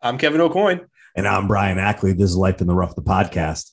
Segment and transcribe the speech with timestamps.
[0.00, 0.86] I'm Kevin O'Coin.
[1.16, 2.12] And I'm Brian Ackley.
[2.12, 3.72] This is Life in the Rough, the podcast.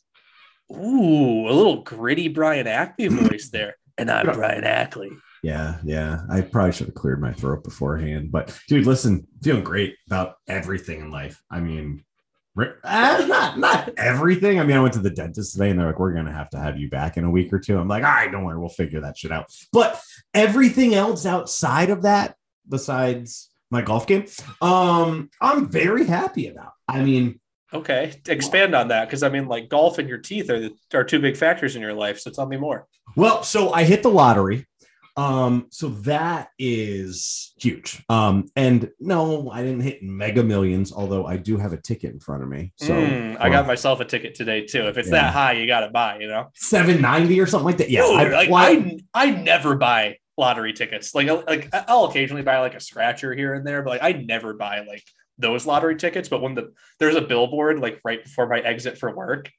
[0.72, 3.76] Ooh, a little gritty Brian Ackley voice there.
[3.96, 5.12] And I'm Brian Ackley.
[5.44, 6.22] Yeah, yeah.
[6.28, 8.32] I probably should have cleared my throat beforehand.
[8.32, 11.40] But dude, listen, feeling great about everything in life.
[11.52, 12.04] I mean,
[12.58, 14.60] uh, not not everything.
[14.60, 16.58] I mean, I went to the dentist today and they're like, we're gonna have to
[16.58, 17.78] have you back in a week or two.
[17.78, 19.54] I'm like, all right, don't worry, we'll figure that shit out.
[19.72, 20.02] But
[20.34, 22.36] everything else outside of that,
[22.68, 24.26] besides my golf game,
[24.62, 26.72] um, I'm very happy about.
[26.88, 27.40] I mean,
[27.74, 31.04] okay, expand on that because I mean, like golf and your teeth are the, are
[31.04, 32.20] two big factors in your life.
[32.20, 32.88] So tell me more.
[33.16, 34.66] Well, so I hit the lottery.
[35.18, 38.04] Um, so that is huge.
[38.10, 42.20] Um, and no, I didn't hit mega millions, although I do have a ticket in
[42.20, 42.74] front of me.
[42.76, 44.88] So mm, I got myself a ticket today too.
[44.88, 45.22] If it's yeah.
[45.22, 46.20] that high, you got to buy.
[46.20, 47.90] You know, seven ninety or something like that.
[47.90, 51.14] Yeah, Dude, I, like, I, I never buy lottery tickets.
[51.16, 54.54] Like like I'll occasionally buy like a scratcher here and there, but like I never
[54.54, 55.04] buy like
[55.38, 56.30] those lottery tickets.
[56.30, 59.50] But when the there's a billboard like right before my exit for work,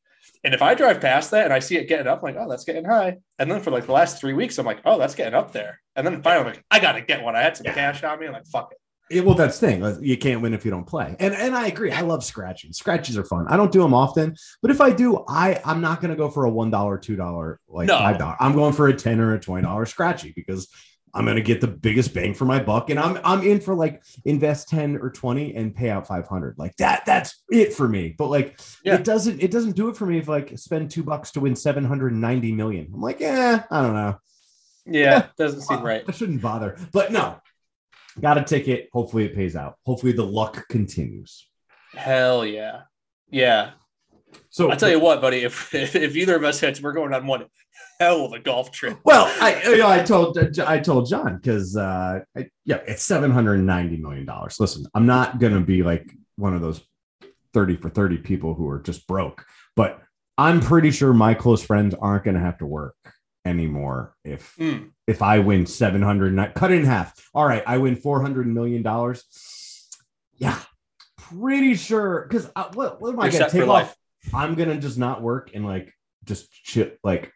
[0.44, 2.48] and if I drive past that and I see it getting up, I'm like, oh,
[2.48, 3.18] that's getting high.
[3.38, 5.80] And then for like the last three weeks, I'm like, oh, that's getting up there.
[5.94, 7.36] And then finally, I'm like, I gotta get one.
[7.36, 7.74] I had some yeah.
[7.74, 8.26] cash on me.
[8.26, 8.78] I'm like, fuck it.
[9.10, 10.04] Well, that's the thing.
[10.04, 11.14] You can't win if you don't play.
[11.20, 11.92] And and I agree.
[11.92, 12.72] I love scratching.
[12.72, 13.46] Scratches are fun.
[13.48, 16.28] I don't do them often, but if I do, I I'm not going to go
[16.28, 17.98] for a one dollar, two dollar, like no.
[17.98, 18.36] five dollar.
[18.40, 20.68] I'm going for a ten or a twenty dollar scratchy because
[21.16, 23.74] I'm going to get the biggest bang for my buck, and I'm I'm in for
[23.74, 26.58] like invest ten or twenty and pay out five hundred.
[26.58, 28.14] Like that, that's it for me.
[28.16, 28.96] But like, yeah.
[28.96, 31.56] it doesn't it doesn't do it for me if like spend two bucks to win
[31.56, 32.90] seven hundred ninety million.
[32.92, 34.18] I'm like, yeah, I don't know.
[34.84, 36.04] Yeah, yeah, doesn't seem right.
[36.06, 36.76] I shouldn't bother.
[36.92, 37.40] But no,
[38.20, 38.88] got a ticket.
[38.92, 39.76] Hopefully, it pays out.
[39.84, 41.48] Hopefully, the luck continues.
[41.94, 42.82] Hell yeah,
[43.30, 43.72] yeah.
[44.50, 47.26] So I tell you what, buddy, if if either of us hits, we're going on
[47.26, 47.46] one
[48.00, 48.98] hell of a golf trip.
[49.04, 52.20] Well, I you know, I told I told John because uh,
[52.64, 54.58] yeah, it's seven hundred and ninety million dollars.
[54.60, 56.80] Listen, I'm not gonna be like one of those
[57.52, 59.44] thirty for thirty people who are just broke,
[59.74, 60.02] but
[60.38, 62.96] I'm pretty sure my close friends aren't gonna have to work
[63.46, 64.90] anymore if mm.
[65.06, 66.54] if I win seven hundred.
[66.54, 67.14] Cut it in half.
[67.34, 69.24] All right, I win four hundred million dollars.
[70.34, 70.58] Yeah,
[71.16, 73.68] pretty sure because uh, what what am I gonna take off?
[73.68, 73.96] Life.
[74.34, 75.92] I'm gonna just not work and like
[76.24, 77.32] just chip like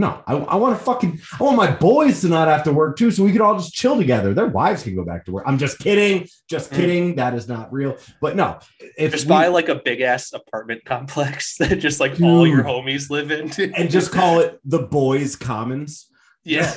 [0.00, 2.96] no, I, I want to fucking I want my boys to not have to work
[2.96, 4.32] too, so we could all just chill together.
[4.32, 5.44] Their wives can go back to work.
[5.46, 6.76] I'm just kidding, just mm.
[6.76, 7.12] kidding.
[7.12, 7.16] Mm.
[7.16, 7.98] That is not real.
[8.20, 8.58] But no,
[8.96, 12.46] if just we, buy like a big ass apartment complex that just like dude, all
[12.46, 16.06] your homies live in, and just call it the Boys Commons.
[16.44, 16.74] Yeah,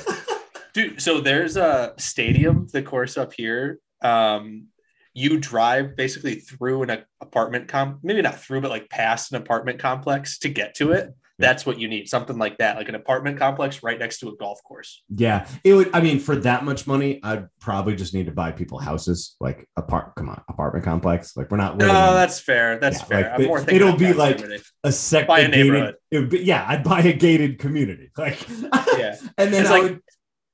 [0.74, 1.02] dude.
[1.02, 3.80] So there's a stadium, the course up here.
[4.02, 4.68] Um,
[5.14, 9.80] you drive basically through an apartment comp, maybe not through, but like past an apartment
[9.80, 13.38] complex to get to it that's what you need something like that like an apartment
[13.40, 15.04] complex right next to a golf course.
[15.10, 18.52] Yeah it would i mean for that much money i'd probably just need to buy
[18.52, 23.00] people houses like apart come on apartment complex like we're not no that's fair that's
[23.00, 23.38] yeah, fair.
[23.40, 24.44] like, it, it'll be like
[24.84, 25.96] a second buy a neighborhood.
[26.12, 28.48] it would be, yeah i'd buy a gated community like
[28.98, 29.16] yeah.
[29.38, 30.02] and then it's I like would,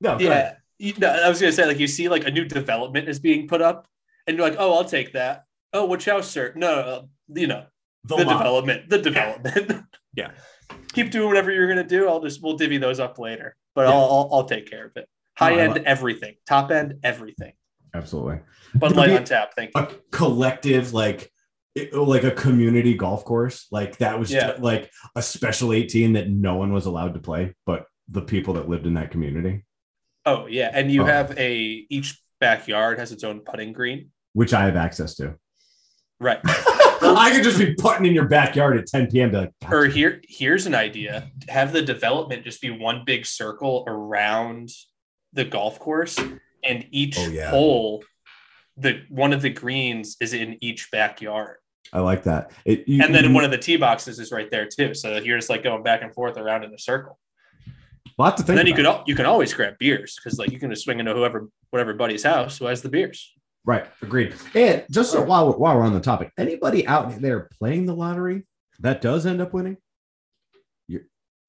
[0.01, 3.09] no yeah you, no, i was gonna say like you see like a new development
[3.09, 3.87] is being put up
[4.27, 5.43] and you're like oh i'll take that.
[5.71, 6.53] Oh which house sir?
[6.55, 7.65] No uh, you know
[8.05, 9.85] the, the development the development.
[10.15, 10.31] Yeah
[10.93, 12.07] keep doing whatever you're gonna do.
[12.07, 13.93] I'll just we'll divvy those up later, but yeah.
[13.93, 15.07] I'll, I'll, I'll take care of it.
[15.37, 17.53] High no, end everything, top end everything.
[17.93, 18.39] Absolutely.
[18.75, 19.53] But Light on tap.
[19.55, 19.81] Thank you.
[19.81, 21.31] A collective like
[21.93, 24.55] like a community golf course like that was yeah.
[24.59, 28.67] like a special 18 that no one was allowed to play but the people that
[28.67, 29.63] lived in that community
[30.25, 31.05] oh yeah and you oh.
[31.05, 35.35] have a each backyard has its own putting green which i have access to
[36.19, 36.39] right
[37.01, 39.31] I could just be putting in your backyard at 10 p.m.
[39.31, 44.69] Like, or here, here's an idea: have the development just be one big circle around
[45.33, 46.17] the golf course,
[46.63, 47.49] and each oh, yeah.
[47.49, 48.03] hole,
[48.77, 51.57] the one of the greens is in each backyard.
[51.91, 52.51] I like that.
[52.65, 54.93] It, you, and then you, one of the tee boxes is right there too.
[54.93, 57.19] So you're just like going back and forth around in a circle.
[58.17, 58.49] Lot to think.
[58.49, 58.77] And then about.
[58.77, 61.49] you could you can always grab beers because like you can just swing into whoever
[61.71, 63.33] whatever buddy's house who has the beers.
[63.69, 63.85] Right.
[64.01, 64.33] Agreed.
[64.55, 68.47] And just so while, while we're on the topic, anybody out there playing the lottery
[68.79, 69.77] that does end up winning,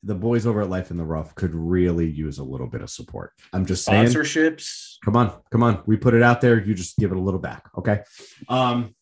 [0.03, 2.91] the boys over at Life in the Rough could really use a little bit of
[2.91, 3.33] support.
[3.55, 4.09] I'm just saying.
[4.09, 4.97] Sponsorships.
[5.03, 5.33] Come on.
[5.50, 5.83] Come on.
[5.87, 6.62] We put it out there.
[6.62, 7.71] You just give it a little back.
[7.79, 8.03] Okay.
[8.50, 8.94] Um,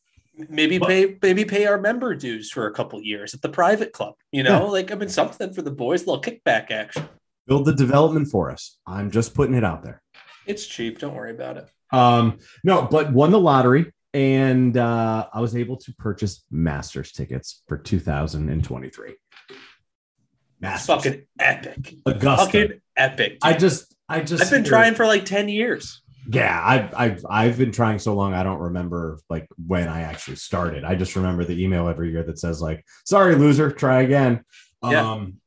[0.48, 3.92] maybe but, pay maybe pay our member dues for a couple years at the private
[3.92, 4.70] club you know yeah.
[4.70, 7.08] like i mean something for the boys a little kickback action
[7.48, 10.00] build the development for us i'm just putting it out there
[10.48, 15.40] it's cheap don't worry about it um, no, but won the lottery and uh, I
[15.40, 19.14] was able to purchase Masters tickets for 2023.
[20.60, 20.86] Masters.
[20.86, 21.94] Fucking epic.
[22.06, 22.44] Augusta.
[22.46, 23.32] Fucking epic.
[23.32, 23.38] Dude.
[23.42, 26.02] I just, I just, I've been trying for like 10 years.
[26.30, 30.36] Yeah, I've I've I've been trying so long I don't remember like when I actually
[30.36, 30.84] started.
[30.84, 34.44] I just remember the email every year that says like, "Sorry, loser, try again."
[34.84, 35.10] Yeah.
[35.12, 35.40] Um,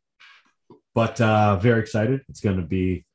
[0.95, 2.21] but uh, very excited.
[2.29, 3.05] It's gonna be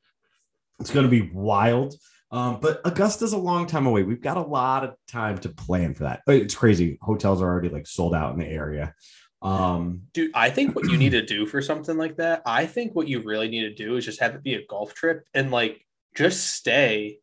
[0.79, 1.95] it's gonna be wild.
[2.29, 4.03] Um, but Augusta's a long time away.
[4.03, 6.23] We've got a lot of time to plan for that.
[6.27, 6.97] It's crazy.
[7.01, 8.93] Hotels are already like sold out in the area.
[9.41, 12.95] Um, Dude, I think what you need to do for something like that, I think
[12.95, 15.51] what you really need to do is just have it be a golf trip and
[15.51, 15.85] like
[16.15, 17.19] just stay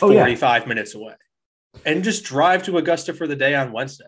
[0.00, 0.20] Oh, yeah.
[0.20, 1.14] 45 minutes away
[1.84, 4.06] and just drive to Augusta for the day on Wednesday.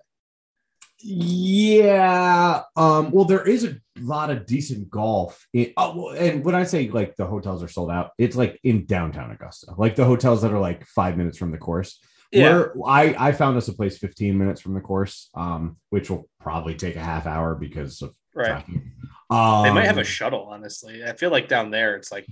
[1.00, 2.62] Yeah.
[2.76, 5.46] Um, well, there is a lot of decent golf.
[5.52, 8.86] In, oh, and when I say like the hotels are sold out, it's like in
[8.86, 12.00] downtown Augusta, like the hotels that are like five minutes from the course.
[12.32, 12.42] Yeah.
[12.42, 16.28] Where I I found us a place 15 minutes from the course, um, which will
[16.40, 18.46] probably take a half hour because of Right.
[18.46, 18.82] traffic.
[19.30, 21.04] Um, They might have a shuttle, honestly.
[21.04, 22.26] I feel like down there it's like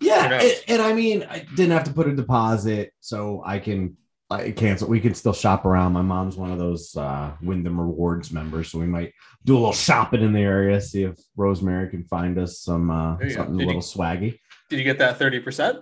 [0.00, 3.96] Yeah, and, and I mean, I didn't have to put a deposit, so I can
[4.30, 4.88] I cancel.
[4.88, 5.92] We can still shop around.
[5.94, 9.14] My mom's one of those uh, Wyndham Rewards members, so we might
[9.44, 10.80] do a little shopping in the area.
[10.82, 13.40] See if Rosemary can find us some uh, There you go.
[13.40, 14.38] something a little you- swaggy.
[14.68, 15.80] did you get that 30%?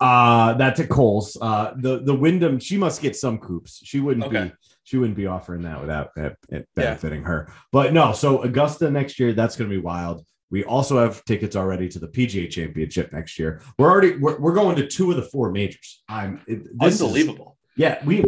[0.00, 1.36] Uh, that's at Kohl's.
[1.40, 3.80] Uh, the the Wyndham, she must get some coops.
[3.84, 4.44] She wouldn't Okay.
[4.46, 4.52] be
[4.84, 7.52] she wouldn't be offering that without it, it benefiting her.
[7.70, 10.24] But no, so Augusta next year, that's going to be wild.
[10.50, 13.62] We also have tickets already to the PGA Championship next year.
[13.78, 16.02] We're already we're, we're going to two of the four majors.
[16.08, 17.56] I'm it, this is- Unbelievable.
[17.76, 18.22] Yeah, we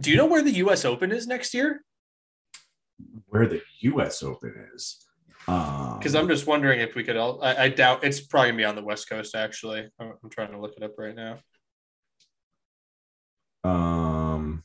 [0.00, 1.82] Do you know where the US Open is next year?
[3.28, 4.22] where the U.S.
[4.22, 5.04] Open is.
[5.48, 8.58] Um, Because I'm just wondering if we could all I, I doubt it's probably gonna
[8.58, 9.88] be on the West Coast actually.
[9.98, 11.38] I'm, I'm trying to look it up right now.
[13.64, 14.62] um,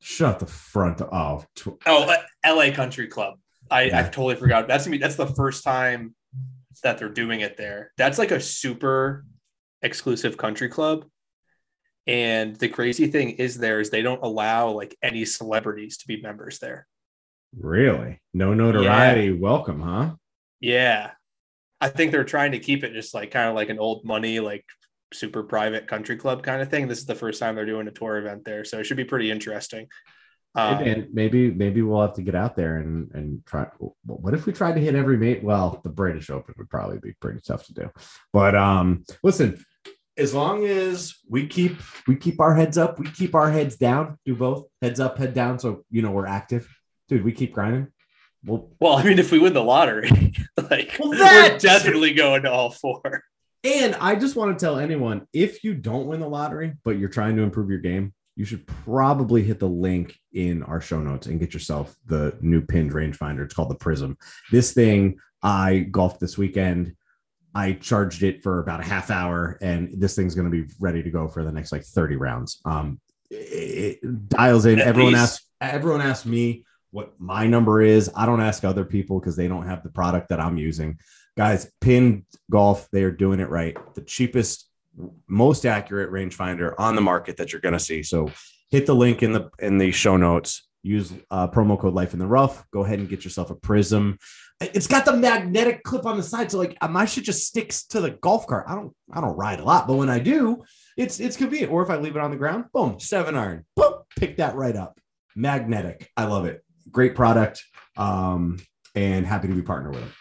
[0.00, 1.00] shut the front.
[1.00, 3.34] Oh, tw- Oh, uh, LA Country Club.
[3.70, 3.98] I, Yeah.
[4.00, 4.68] I've totally forgot.
[4.68, 6.14] That's gonna that's the first time
[6.82, 7.92] that they're doing it there.
[7.96, 9.24] That's like a super
[9.82, 11.06] exclusive country club.
[12.06, 16.20] And the crazy thing is there is they don't allow like any celebrities to be
[16.20, 16.86] members there.
[17.58, 18.20] really?
[18.32, 19.32] No notoriety.
[19.32, 20.14] Welcome, huh?
[20.60, 21.12] Yeah.
[21.80, 24.40] I think they're trying to keep it just like kind of like an old money,
[24.40, 24.64] like
[25.12, 26.88] super private country club kind of thing.
[26.88, 28.64] This is the first time they're doing a tour event there.
[28.64, 29.88] So it should be pretty interesting.
[30.56, 33.66] Um, and maybe maybe we'll have to get out there and and try.
[34.04, 35.42] What if we tried to hit every mate?
[35.42, 37.90] Well, the British Open would probably be pretty tough to do.
[38.32, 39.64] But um, listen,
[40.16, 41.76] as long as we keep
[42.06, 44.18] we keep our heads up, we keep our heads down.
[44.24, 45.58] Do both heads up, head down.
[45.58, 46.68] So you know we're active,
[47.08, 47.24] dude.
[47.24, 47.88] We keep grinding.
[48.44, 50.10] Well, well, I mean, if we win the lottery,
[50.70, 53.22] like Well, we're that- definitely going to all four.
[53.64, 57.08] And I just want to tell anyone if you don't win the lottery, but you're
[57.08, 61.26] trying to improve your game, you should probably hit the link in our show notes
[61.28, 63.42] and get yourself the new pinned rangefinder.
[63.42, 64.18] It's called the Prism.
[64.52, 66.94] This thing, I golfed this weekend.
[67.54, 71.02] I charged it for about a half hour, and this thing's going to be ready
[71.02, 72.60] to go for the next like 30 rounds.
[72.64, 74.80] Um, it, it dials in.
[74.80, 75.22] At everyone least.
[75.22, 75.46] asks.
[75.60, 78.10] Everyone asks me what my number is.
[78.14, 80.98] I don't ask other people because they don't have the product that I'm using
[81.36, 84.68] guys Pinned Golf they are doing it right the cheapest
[85.26, 88.30] most accurate rangefinder on the market that you're going to see so
[88.70, 92.18] hit the link in the in the show notes use uh, promo code life in
[92.18, 94.18] the rough go ahead and get yourself a prism
[94.74, 98.00] it's got the magnetic clip on the side so like my shit just sticks to
[98.00, 98.64] the golf cart.
[98.68, 100.62] I don't i don't ride a lot but when i do
[100.96, 101.72] it's it's convenient.
[101.72, 103.64] Or if i leave it on the ground boom seven iron.
[103.76, 104.98] Boom pick that right up.
[105.36, 106.10] Magnetic.
[106.16, 106.64] I love it.
[106.90, 107.64] Great product
[107.96, 108.58] um
[108.94, 110.12] and happy to be partner with them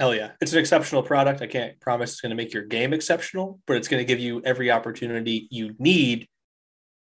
[0.00, 0.30] Hell yeah.
[0.40, 1.42] It's an exceptional product.
[1.42, 4.18] I can't promise it's going to make your game exceptional, but it's going to give
[4.18, 6.26] you every opportunity you need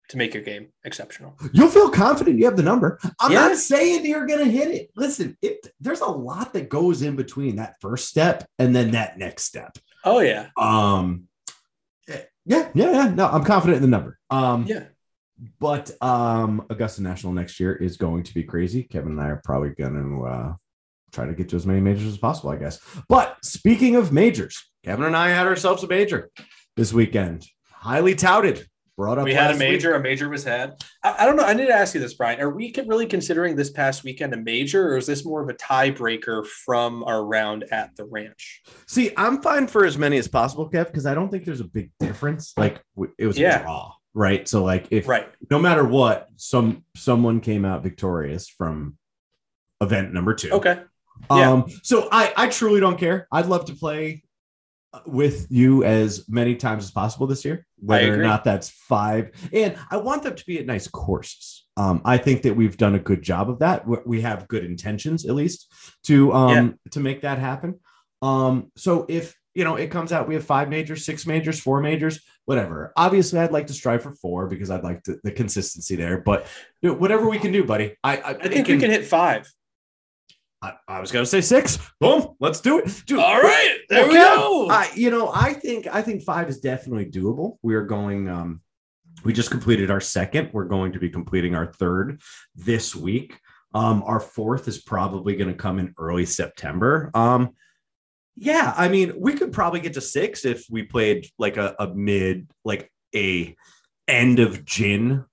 [0.08, 1.36] to make your game exceptional.
[1.52, 2.98] You'll feel confident you have the number.
[3.20, 3.48] I'm Yeah.
[3.48, 4.90] not saying you're going to hit it.
[4.96, 9.18] Listen, it, there's a lot that goes in between that first step and then that
[9.18, 9.76] next step.
[10.04, 10.48] Oh, yeah.
[10.56, 11.24] Um,
[12.08, 13.08] yeah, yeah, yeah.
[13.14, 14.18] No, I'm confident in the number.
[14.30, 14.84] Um, Yeah.
[15.58, 18.84] but um, Augusta National next year is going to be crazy.
[18.84, 20.54] Kevin and I are probably going to uh,
[21.12, 22.78] try to get to as many majors as possible, I guess.
[23.08, 26.30] But speaking of majors, Kevin and I had ourselves a major
[26.76, 28.68] this weekend, highly touted.
[28.96, 29.68] Brought up We had a last week.
[29.72, 30.82] major, a major was had.
[31.02, 31.42] I, I don't know.
[31.44, 32.40] I need to ask you this, Brian.
[32.40, 35.54] Are we really considering this past weekend a major, or is this more of a
[35.54, 38.62] tiebreaker from our round at the ranch?
[38.86, 41.64] See, I'm fine for as many as possible, Kev, because I don't think there's a
[41.64, 42.54] big difference.
[42.56, 42.80] Like
[43.18, 43.60] it was Yeah.
[43.60, 44.48] a draw, right?
[44.48, 45.28] So like if Right.
[45.50, 48.96] no matter what, some someone came out victorious from
[49.82, 50.52] event number two.
[50.52, 50.80] Okay.
[51.30, 51.50] yeah.
[51.52, 53.28] Um, so I I truly don't care.
[53.30, 54.22] I'd love to play
[55.04, 59.30] with you as many times as possible this year, whether or not that's five.
[59.52, 61.66] And I want them to be at nice courses.
[61.76, 63.86] Um, I think that we've done a good job of that.
[63.86, 65.70] We- have good intentions, at least,
[66.04, 67.80] to um to make that happen.
[68.22, 70.28] Um, so if you know, it comes out.
[70.28, 72.92] We have five majors, six majors, four majors, whatever.
[72.94, 76.18] Obviously, I'd like to strive for four because I'd like to, the consistency there.
[76.20, 76.46] But
[76.82, 77.96] whatever we can do, buddy.
[78.04, 79.50] I I, I think we can hit five.
[80.62, 81.78] I, I, was gonna say six.
[82.00, 83.02] Boom, let's do it.
[83.06, 84.08] Dude, All right, there okay.
[84.08, 84.68] we go.
[84.70, 87.56] I, you know, I think I think five is definitely doable.
[87.62, 88.28] We are going.
[88.28, 88.62] Um,
[89.24, 90.50] we just completed our second.
[90.52, 92.20] We're going to be completing our third
[92.54, 93.38] this week.
[93.74, 97.10] Um, our fourth is probably going to come in early September.
[97.14, 97.54] Um,
[98.36, 101.88] yeah, I mean, we could probably get to six if we played like a, a
[101.88, 103.56] mid, like a
[104.06, 105.24] end of gin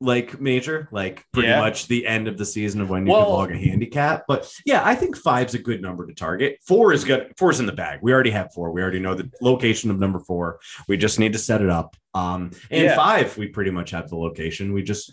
[0.00, 1.60] like major, like pretty yeah.
[1.60, 4.24] much the end of the season of when you well, can log a handicap.
[4.26, 6.58] But yeah, I think five's a good number to target.
[6.66, 7.32] Four is good.
[7.36, 8.00] Four's in the bag.
[8.02, 8.70] We already have four.
[8.72, 10.60] We already know the location of number four.
[10.88, 11.96] We just need to set it up.
[12.14, 12.96] Um, and yeah.
[12.96, 14.72] five, we pretty much have the location.
[14.72, 15.12] We just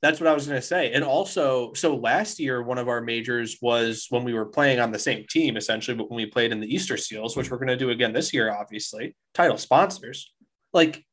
[0.00, 0.92] that's what I was going to say.
[0.92, 4.92] And also, so last year, one of our majors was when we were playing on
[4.92, 7.68] the same team, essentially, but when we played in the Easter Seals, which we're going
[7.68, 10.32] to do again this year, obviously, title sponsors.
[10.72, 11.04] Like,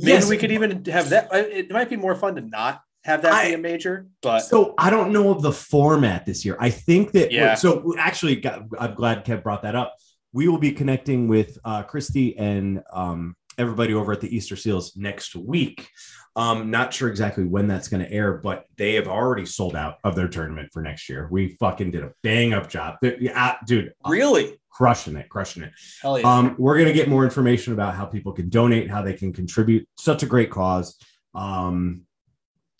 [0.00, 0.28] maybe yes.
[0.28, 1.28] we could even have that.
[1.32, 4.74] It might be more fun to not have that I, be a major, but so
[4.76, 6.56] I don't know of the format this year.
[6.60, 7.54] I think that, yeah.
[7.54, 8.44] So actually,
[8.78, 9.96] I'm glad Kev brought that up.
[10.32, 14.96] We will be connecting with uh, Christy and um, everybody over at the Easter Seals
[14.96, 15.88] next week
[16.36, 19.98] um, not sure exactly when that's going to air, but they have already sold out
[20.04, 21.28] of their tournament for next year.
[21.30, 23.92] We fucking did a bang up job, yeah, dude.
[24.06, 25.72] Really crushing it, crushing it.
[26.02, 26.26] Hell yeah.
[26.26, 29.88] Um, we're gonna get more information about how people can donate, how they can contribute.
[29.98, 30.96] Such a great cause.
[31.34, 32.02] Um,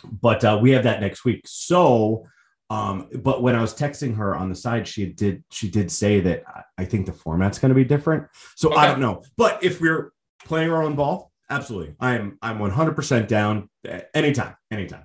[0.04, 1.42] but uh, we have that next week.
[1.46, 2.26] So,
[2.70, 6.20] um, but when I was texting her on the side, she did she did say
[6.20, 6.44] that
[6.78, 8.28] I think the format's going to be different.
[8.56, 8.78] So okay.
[8.78, 9.22] I don't know.
[9.36, 10.12] But if we're
[10.44, 11.94] playing our own ball, absolutely.
[12.00, 13.68] I'm I'm 100% down
[14.14, 15.04] anytime, anytime.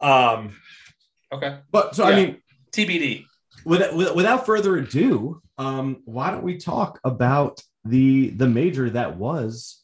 [0.00, 0.56] Um,
[1.32, 1.58] okay.
[1.70, 2.14] But so yeah.
[2.14, 3.26] I mean, TBD.
[3.64, 9.82] Without, without further ado, um, why don't we talk about the the major that was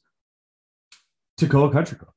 [1.39, 2.13] Toccoa Country Club?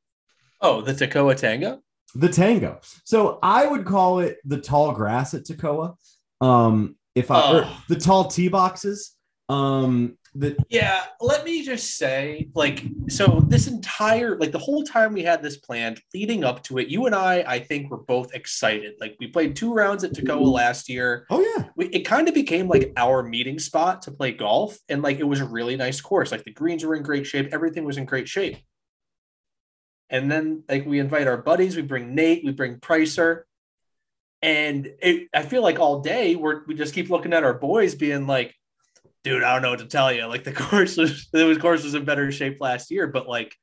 [0.62, 1.82] Oh, the Toccoa Tango.
[2.14, 2.80] The Tango.
[3.04, 5.96] So I would call it the tall grass at Toccoa.
[6.40, 7.84] Um, if I oh.
[7.88, 9.16] the tall tee boxes.
[9.50, 15.12] Um, the yeah let me just say like so this entire like the whole time
[15.12, 18.34] we had this planned leading up to it you and i i think were both
[18.34, 18.96] excited.
[19.00, 21.26] Like we played two rounds at Toccoa last year.
[21.30, 21.70] Oh yeah.
[21.76, 25.24] We, it kind of became like our meeting spot to play golf and like it
[25.24, 26.32] was a really nice course.
[26.32, 27.50] Like the greens were in great shape.
[27.52, 28.58] Everything was in great shape.
[30.10, 31.76] And then like we invite our buddies.
[31.76, 32.44] We bring nate.
[32.44, 33.44] We bring pricer.
[34.42, 37.94] And it, i feel like all day we're we just keep looking at our boys
[37.96, 38.56] being like
[39.24, 40.26] dude, I don't know what to tell you.
[40.26, 43.56] Like the course was the course was in better shape last year, but like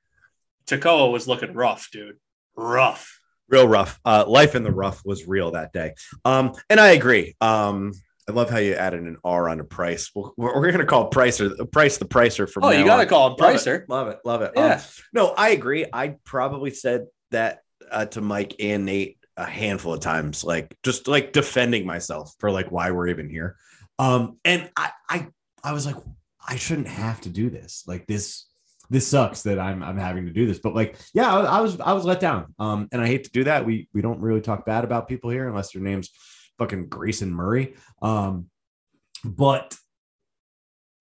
[0.66, 2.16] Toccoa was looking rough, dude.
[2.56, 3.20] Rough.
[3.48, 3.98] Real rough.
[4.04, 5.94] Uh, life in the rough was real that day.
[6.24, 7.34] Um, and I agree.
[7.40, 7.92] Um,
[8.28, 10.10] I love how you added an R on a price.
[10.14, 12.64] We're, we're going to call Pricer Price the Pricer from.
[12.64, 13.84] Oh, you got to call him Pricer.
[13.88, 14.54] Love it, love it.
[14.54, 14.68] Love it.
[14.68, 14.74] Yeah.
[14.74, 14.80] Um,
[15.14, 15.86] no, I agree.
[15.90, 17.60] I probably said that
[17.90, 22.50] uh, to Mike and Nate a handful of times, like just like defending myself for
[22.50, 23.56] like why we're even here.
[23.98, 25.28] Um, and I, I
[25.62, 25.96] I was like,
[26.46, 27.84] I shouldn't have to do this.
[27.86, 28.46] Like this,
[28.90, 30.58] this sucks that I'm I'm having to do this.
[30.58, 32.54] But like, yeah, I, I was I was let down.
[32.58, 33.66] Um, and I hate to do that.
[33.66, 36.10] We we don't really talk bad about people here unless their name's
[36.58, 37.74] fucking Grayson Murray.
[38.00, 38.46] Um,
[39.24, 39.76] but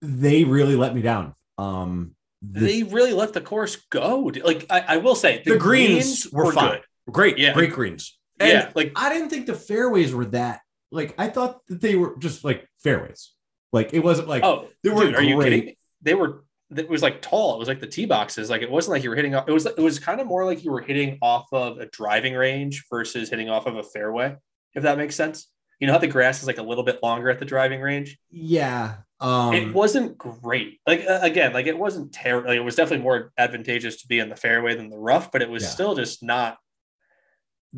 [0.02, 1.34] they really let me down.
[1.58, 4.32] Um, the, they really let the course go.
[4.44, 6.72] Like I, I will say, the, the greens, greens, were, were fine.
[6.72, 7.14] Good.
[7.14, 8.18] Great, yeah, great greens.
[8.40, 10.60] And yeah, like I didn't think the fairways were that.
[10.92, 13.32] Like I thought that they were just like fairways.
[13.74, 15.06] Like it wasn't like oh, they were.
[15.06, 15.76] Dude, are you kidding?
[16.02, 16.44] They were.
[16.76, 17.56] It was like tall.
[17.56, 18.50] It was like the tee boxes.
[18.50, 19.36] Like it wasn't like you were hitting.
[19.36, 19.66] Off, it was.
[19.66, 23.30] It was kind of more like you were hitting off of a driving range versus
[23.30, 24.36] hitting off of a fairway.
[24.74, 25.50] If that makes sense.
[25.80, 28.18] You know how the grass is like a little bit longer at the driving range.
[28.32, 28.96] Yeah.
[29.20, 30.80] Um, it wasn't great.
[30.88, 32.50] Like uh, again, like it wasn't terrible.
[32.50, 35.42] Like, it was definitely more advantageous to be in the fairway than the rough, but
[35.42, 35.70] it was yeah.
[35.70, 36.58] still just not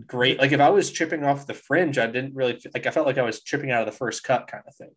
[0.06, 0.40] great.
[0.40, 2.88] Like if I was chipping off the fringe, I didn't really feel, like.
[2.88, 4.92] I felt like I was chipping out of the first cut, kind of thing.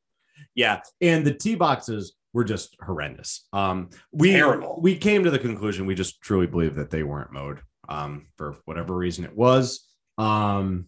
[0.55, 3.47] Yeah, and the tee boxes were just horrendous.
[3.53, 4.79] Um, we Terrible.
[4.81, 8.57] we came to the conclusion we just truly believe that they weren't mowed um, for
[8.65, 9.87] whatever reason it was.
[10.19, 10.87] Um,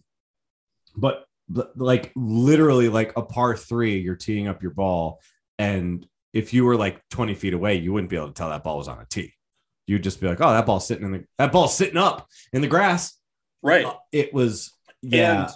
[0.95, 1.25] but
[1.75, 5.21] like literally, like a par three, you're teeing up your ball,
[5.59, 8.63] and if you were like 20 feet away, you wouldn't be able to tell that
[8.63, 9.33] ball was on a tee.
[9.87, 12.61] You'd just be like, "Oh, that ball's sitting in the that ball's sitting up in
[12.61, 13.17] the grass."
[13.61, 13.85] Right.
[13.85, 15.43] Uh, it was yeah.
[15.43, 15.49] And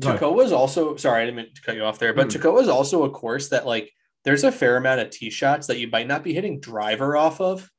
[0.00, 2.60] Toccoa is also sorry, I didn't mean to cut you off there, but mm.
[2.60, 3.92] Is also a course that like
[4.24, 7.40] there's a fair amount of tee shots that you might not be hitting driver off
[7.40, 7.70] of.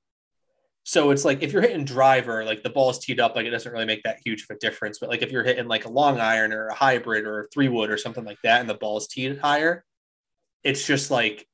[0.83, 3.51] So it's like if you're hitting driver, like the ball is teed up, like it
[3.51, 4.97] doesn't really make that huge of a difference.
[4.99, 7.69] But like if you're hitting like a long iron or a hybrid or a three
[7.69, 9.83] wood or something like that, and the ball is teed higher,
[10.63, 11.47] it's just like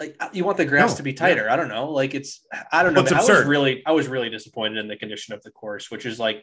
[0.00, 1.48] like uh, you want the grass No, to be tighter.
[1.48, 1.90] I don't know.
[1.90, 3.04] Like it's I don't know.
[3.06, 6.18] I was really I was really disappointed in the condition of the course, which is
[6.18, 6.42] like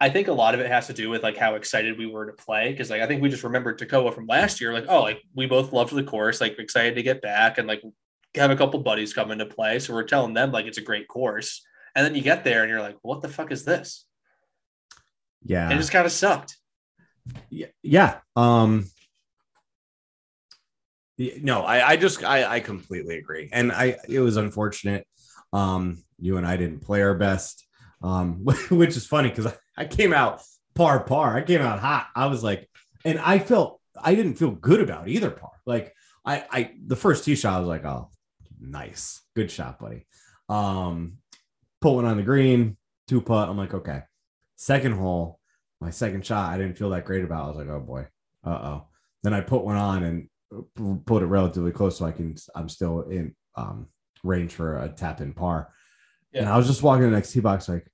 [0.00, 2.26] I think a lot of it has to do with like how excited we were
[2.26, 4.72] to play because like I think we just remembered Toccoa from last year.
[4.72, 7.82] Like oh like we both loved the course, like excited to get back and like
[8.34, 9.78] have a couple buddies come into play.
[9.78, 12.70] So we're telling them like it's a great course, and then you get there and
[12.70, 14.04] you're like, what the fuck is this?
[15.44, 15.64] Yeah.
[15.64, 16.56] And it just kind of sucked.
[17.50, 17.66] yeah.
[17.82, 18.18] Yeah.
[18.34, 18.86] Um,
[21.18, 23.48] No, I, I just I, I completely agree.
[23.52, 25.06] and I it was unfortunate.
[25.52, 27.64] Um, you and I didn't play our best,
[28.02, 30.42] um, which is funny because I, came out
[30.74, 31.36] par par.
[31.36, 32.08] I came out hot.
[32.14, 32.68] I was like,
[33.04, 35.52] and I felt I didn't feel good about either par.
[35.66, 38.10] Like I I the first tee shot I was like, oh,
[38.60, 40.06] nice, good shot, buddy.
[40.48, 41.18] Um,
[41.80, 42.76] put one on the green,
[43.08, 43.48] two putt.
[43.48, 44.02] I'm like, okay.
[44.56, 45.40] Second hole,
[45.80, 47.44] my second shot, I didn't feel that great about.
[47.44, 48.06] I was like, oh boy,
[48.44, 48.86] uh oh.
[49.22, 52.36] Then I put one on and put it relatively close so I can.
[52.54, 53.88] I'm still in um,
[54.22, 55.70] range for a tap in par.
[56.32, 56.54] And Yeah.
[56.54, 57.86] I was just walking the next tee box like,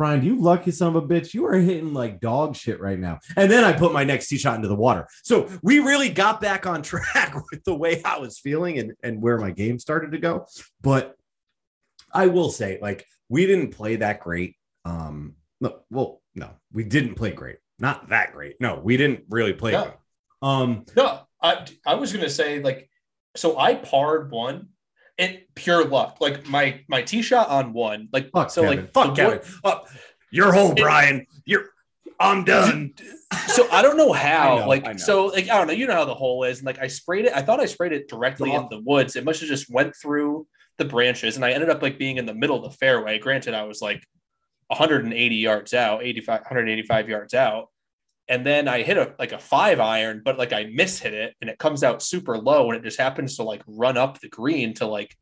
[0.00, 1.34] Brian, you lucky son of a bitch.
[1.34, 3.18] You are hitting like dog shit right now.
[3.36, 5.06] And then I put my next tee shot into the water.
[5.24, 9.20] So we really got back on track with the way I was feeling and, and
[9.20, 10.46] where my game started to go.
[10.80, 11.16] But
[12.14, 14.56] I will say, like, we didn't play that great.
[14.86, 17.58] Um, no, well, no, we didn't play great.
[17.78, 18.58] Not that great.
[18.58, 19.92] No, we didn't really play No.
[20.40, 22.88] Um, No, I I was gonna say like
[23.36, 24.68] so I parred one
[25.20, 26.16] and pure luck.
[26.20, 28.78] Like my my tee shot on one, like fuck so Kevin.
[28.78, 29.38] like fuck Kevin.
[29.38, 29.88] wood- Up
[30.32, 31.26] your hole, Brian.
[31.44, 31.66] You're
[32.18, 32.94] I'm done.
[33.48, 34.58] so I don't know how.
[34.60, 34.96] Know, like know.
[34.96, 35.72] so like I don't know.
[35.72, 37.32] You know how the hole is, and like I sprayed it.
[37.34, 38.60] I thought I sprayed it directly Oh.
[38.62, 39.14] in the woods.
[39.16, 40.46] It must have just went through
[40.78, 43.18] the branches, and I ended up like being in the middle of the fairway.
[43.18, 44.02] Granted, I was like
[44.68, 47.68] 180 yards out, 85, 185 yards out.
[48.30, 51.34] And then I hit a like a five iron, but like I miss hit it
[51.40, 54.28] and it comes out super low and it just happens to like run up the
[54.28, 55.16] green to like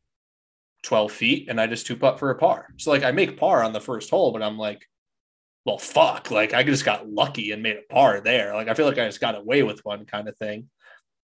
[0.83, 2.67] 12 feet and I just two putt for a par.
[2.77, 4.85] So like I make par on the first hole, but I'm like,
[5.65, 6.29] well, fuck.
[6.29, 8.53] Like I just got lucky and made a par there.
[8.53, 10.69] Like I feel like I just got away with one kind of thing.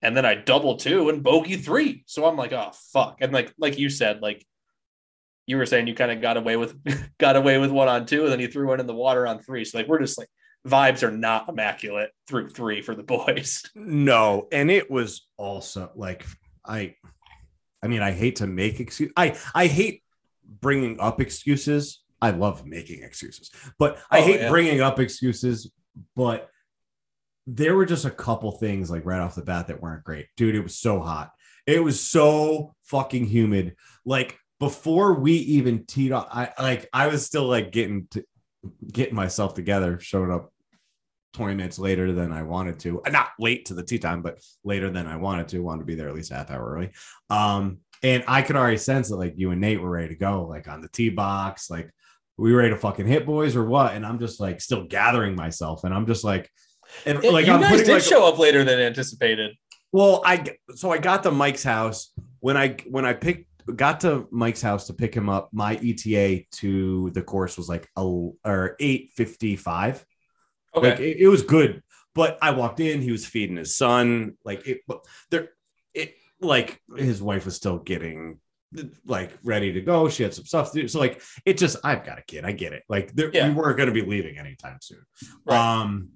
[0.02, 2.04] And then I double two and bogey three.
[2.08, 3.18] So I'm like, oh fuck.
[3.22, 4.44] And like like you said, like
[5.46, 6.76] you were saying you kind of got away with
[7.20, 9.38] got away with one on two, and then you threw one in the water on
[9.38, 9.66] three.
[9.66, 10.30] So like we're just like
[10.66, 13.64] vibes are not immaculate through three for the boys.
[13.76, 16.26] No, and it was also like
[16.66, 16.96] I
[17.84, 20.02] I mean I hate to make excuse I I hate
[20.44, 22.02] bringing up excuses.
[22.22, 23.52] I love making excuses.
[23.78, 24.50] But I Oh, hate yeah.
[24.50, 25.72] bringing up excuses,
[26.16, 26.50] but
[27.48, 30.28] there were just a couple things like right off the bat that weren't great.
[30.36, 31.32] Dude, it was so hot.
[31.68, 33.76] It was so fucking humid.
[34.06, 38.24] Like before we even teed off, I like I was still like getting to
[38.92, 40.52] getting myself together, showing up
[41.36, 43.02] 20 minutes later than I wanted to.
[43.04, 45.60] Uh, Not late to the tee time, but later than I wanted to.
[45.60, 46.92] Wanted to be there at least half hour early.
[47.30, 50.46] Um, and I could already sense that like you and Nate were ready to go,
[50.46, 51.90] like on the tee box, like
[52.38, 53.94] we ready to fucking hit boys or what?
[53.94, 56.50] And I'm just like still gathering myself, and I'm just like,
[57.06, 59.56] and like you I'm guys putting did like, show up later than anticipated.
[59.92, 60.46] well, I
[60.76, 64.88] so I got to Mike's house when I when I picked got to Mike's house
[64.88, 65.50] to pick him up.
[65.52, 70.06] My ETA to the course was like a or eight fifty five.
[70.76, 70.90] Okay.
[70.92, 71.82] Like it, it was good,
[72.14, 73.02] but I walked in.
[73.02, 74.38] He was feeding his son.
[74.44, 74.82] Like it,
[75.32, 75.50] there,
[75.94, 78.40] it like his wife was still getting
[79.06, 80.10] like ready to go.
[80.10, 80.88] She had some stuff to do.
[80.88, 82.44] So like it just, I've got a kid.
[82.46, 82.84] I get it.
[82.90, 83.48] Like there, Yeah.
[83.48, 85.02] we weren't going to be leaving anytime soon.
[85.46, 85.58] Right.
[85.58, 86.10] Um,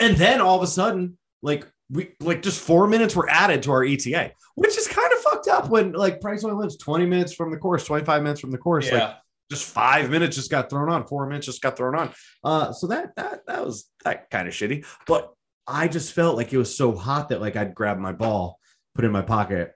[0.00, 3.72] and then all of a sudden, like we like just four minutes were added to
[3.72, 7.34] our ETA, which is kind of fucked up when like Price only lives 20 minutes
[7.34, 8.90] from the course, 25 minutes from the course.
[8.90, 9.14] Like yeah.
[9.50, 12.12] Just five minutes just got thrown on, four minutes just got thrown on.
[12.42, 14.86] Uh, so that that that was that kind of shitty.
[15.06, 15.30] But
[15.66, 18.58] I just felt like it was so hot that like I'd grab my ball,
[18.94, 19.72] put it in my pocket,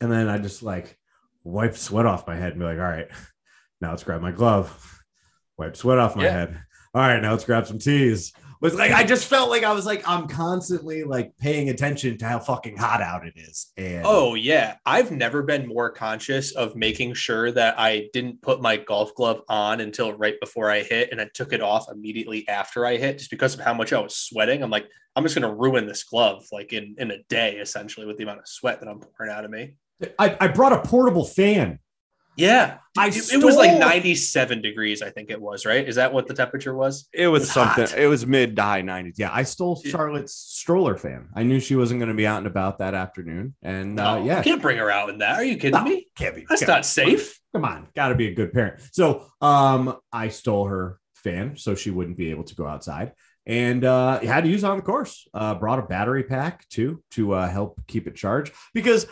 [0.00, 0.98] and then I just like
[1.44, 3.08] wipe sweat off my head and be like, all right,
[3.80, 5.02] now let's grab my glove,
[5.56, 6.30] wipe sweat off my Yeah.
[6.32, 6.60] head.
[6.94, 8.32] All right, now let's grab some tees.
[8.60, 12.26] Was like I just felt like I was like I'm constantly like paying attention to
[12.26, 13.72] how fucking hot out it is.
[13.76, 18.62] And Oh yeah, I've never been more conscious of making sure that I didn't put
[18.62, 22.46] my golf glove on until right before I hit, and I took it off immediately
[22.48, 24.62] after I hit, just because of how much I was sweating.
[24.62, 28.16] I'm like, I'm just gonna ruin this glove like in in a day, essentially, with
[28.16, 29.74] the amount of sweat that I'm pouring out of me.
[30.18, 31.78] I, I brought a portable fan.
[32.36, 35.64] Yeah, I it, it was like 97 degrees, I think it was.
[35.64, 35.86] Right?
[35.88, 37.08] Is that what the temperature was?
[37.12, 37.86] it was was something.
[37.86, 37.98] hot.
[37.98, 39.14] It was mid to high 90s.
[39.16, 41.28] Yeah, I stole Charlotte's stroller fan.
[41.34, 44.38] I knew she wasn't going to be out and about that afternoon, and uh, yeah,
[44.38, 45.36] you can't bring her out in that.
[45.36, 45.84] Are you kidding No.
[45.84, 46.08] me?
[46.16, 46.44] can't be.
[46.48, 46.84] That's can't not be.
[46.84, 47.40] safe.
[47.54, 48.80] Come on, got to be a good parent.
[48.92, 53.12] So, um, I stole her fan so she wouldn't be able to go outside,
[53.46, 55.26] and uh, had to use it on the course.
[55.32, 59.06] Uh, brought a battery pack too to uh, help keep it charged because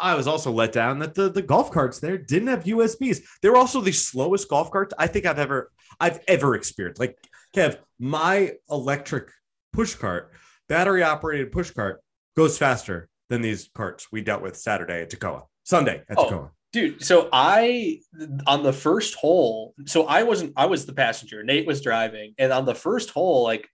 [0.00, 3.22] I was also let down that the, the golf carts there didn't have USBs.
[3.42, 7.00] They were also the slowest golf carts I think I've ever I've ever experienced.
[7.00, 7.16] Like
[7.54, 9.30] Kev, my electric
[9.72, 10.32] push cart,
[10.68, 12.02] battery operated push cart,
[12.36, 16.50] goes faster than these carts we dealt with Saturday at Toccoa, Sunday at Oh.
[16.72, 18.00] Dude, so I
[18.46, 21.42] on the first hole, so I wasn't I was the passenger.
[21.42, 23.68] Nate was driving, and on the first hole, like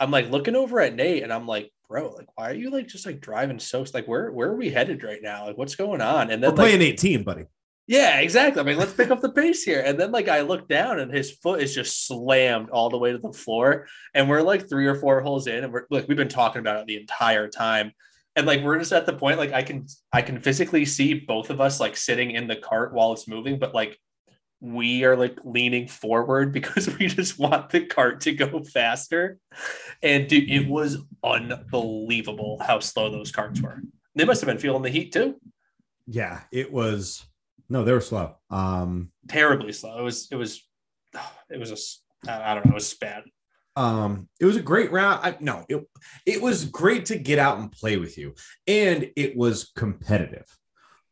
[0.00, 2.86] I'm like looking over at Nate and I'm like, bro, like why are you like
[2.86, 5.46] just like driving so like where where are we headed right now?
[5.48, 6.30] Like what's going on?
[6.30, 7.44] And then We're like playing 18, buddy.
[7.88, 8.60] yeah, exactly.
[8.60, 9.82] I mean, let's pick up the pace here.
[9.84, 13.10] And then like I look down and his foot is just slammed all the way
[13.10, 13.88] to the floor.
[14.14, 16.80] And we're like three or four holes in, and we're like we've been talking about
[16.80, 17.92] it the entire time.
[18.36, 21.50] And like we're just at the point like I can I can physically see both
[21.50, 23.98] of us like sitting in the cart while it's moving, but like
[24.60, 29.38] we are like leaning forward because we just want the cart to go faster.
[30.02, 33.80] And dude, it was unbelievable how slow those carts were.
[34.14, 35.36] They must have been feeling the heat too.
[36.06, 37.24] Yeah, it was.
[37.68, 38.36] No, they were slow.
[38.50, 39.98] Um, terribly slow.
[39.98, 40.66] It was it was
[41.50, 41.70] it was
[42.28, 43.24] a I don't know, it was bad.
[43.76, 45.20] Um, it was a great round.
[45.22, 45.86] I, no, it
[46.26, 48.34] it was great to get out and play with you,
[48.66, 50.44] and it was competitive.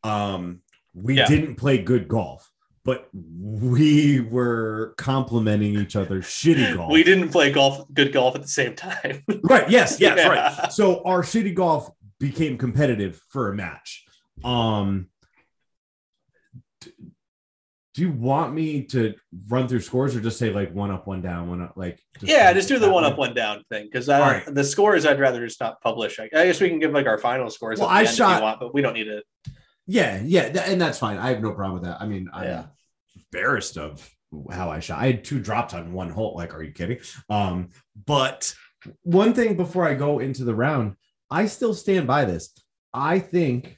[0.03, 0.59] Um,
[0.93, 1.25] we Yeah.
[1.27, 2.51] didn't play good golf,
[2.89, 6.91] but we were complimenting each other's shitty golf.
[6.91, 9.23] We didn't play golf good golf at the same time.
[9.43, 9.69] Right.
[9.69, 9.99] Yes.
[9.99, 10.17] Yes.
[10.17, 10.27] Yeah.
[10.27, 10.71] Right.
[10.73, 14.05] So our shitty golf became competitive for a match.
[14.43, 15.09] Um,
[16.81, 16.91] d-
[17.93, 19.13] do you want me to
[19.49, 21.73] run through scores or just say like one up, one down, one up?
[21.75, 24.43] Like, yeah, just do the one up, one down thing because All right.
[24.47, 26.19] the scores I'd rather just not publish.
[26.19, 27.79] I, I guess we can give like our final scores.
[27.79, 29.23] Well, at the I shot- want, but we don't need it.
[29.87, 30.21] Yeah.
[30.23, 30.49] Yeah.
[30.49, 31.17] th- and that's fine.
[31.17, 32.01] I have no problem with that.
[32.01, 32.65] I mean, Yeah.
[33.31, 34.09] Embarrassed of
[34.51, 34.99] how I shot.
[34.99, 36.35] I had two drops on one hole.
[36.35, 36.99] Like, are you kidding?
[37.29, 37.69] Um,
[38.05, 38.53] but
[39.03, 40.95] one thing before I go into the round,
[41.29, 42.53] I still stand by this.
[42.93, 43.77] I think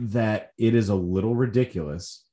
[0.00, 2.24] that it is a little ridiculous.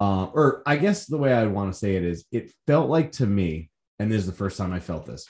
[0.00, 3.12] Uh, or I guess the way I want to say it is, it felt like
[3.12, 5.26] to me, and this is the first time I felt this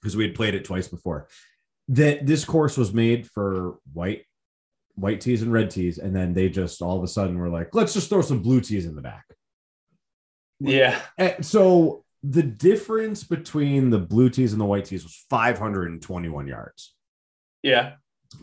[0.00, 1.28] because we had played it twice before,
[1.88, 4.24] that this course was made for white,
[4.94, 7.74] white tees and red tees, and then they just all of a sudden were like,
[7.74, 9.24] let's just throw some blue tees in the back.
[10.60, 16.46] Yeah, And so the difference between the blue tees and the white tees was 521
[16.48, 16.94] yards
[17.62, 17.92] yeah,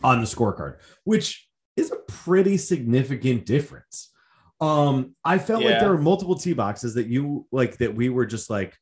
[0.02, 4.12] on the scorecard, which is a pretty significant difference.
[4.60, 8.24] Um, I felt like there were multiple tee boxes that you like that we were
[8.24, 8.74] just like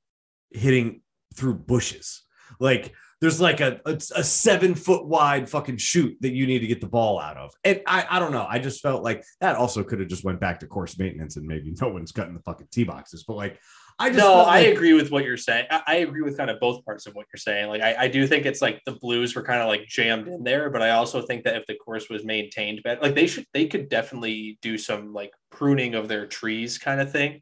[0.50, 1.02] hitting
[1.34, 2.22] through bushes.
[2.60, 6.66] Like there's like a, a, a seven foot wide fucking chute that you need to
[6.66, 7.53] get the ball out of.
[7.64, 8.46] And I, I don't know.
[8.48, 11.46] I just felt like that also could have just went back to course maintenance and
[11.46, 13.24] maybe no one's cutting the fucking tee boxes.
[13.27, 13.59] But like
[13.98, 15.66] I just no, I like- agree with what you're saying.
[15.70, 17.68] I, I agree with kind of both parts of what you're saying.
[17.68, 20.42] Like, I, I do think it's like the Blues were kind of like jammed in
[20.42, 23.46] there, but I also think that if the course was maintained better, like they should,
[23.55, 27.40] they could definitely do some like pruning of their trees kind of thing.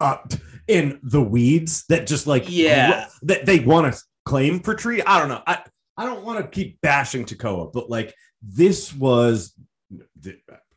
[0.00, 0.18] uh,
[0.68, 3.06] in the weeds that just like Yeah.
[3.22, 5.00] that they want to claim for tree.
[5.00, 5.42] I don't know.
[5.46, 5.62] I
[5.96, 9.54] I don't want to keep bashing Toccoa, but like this was,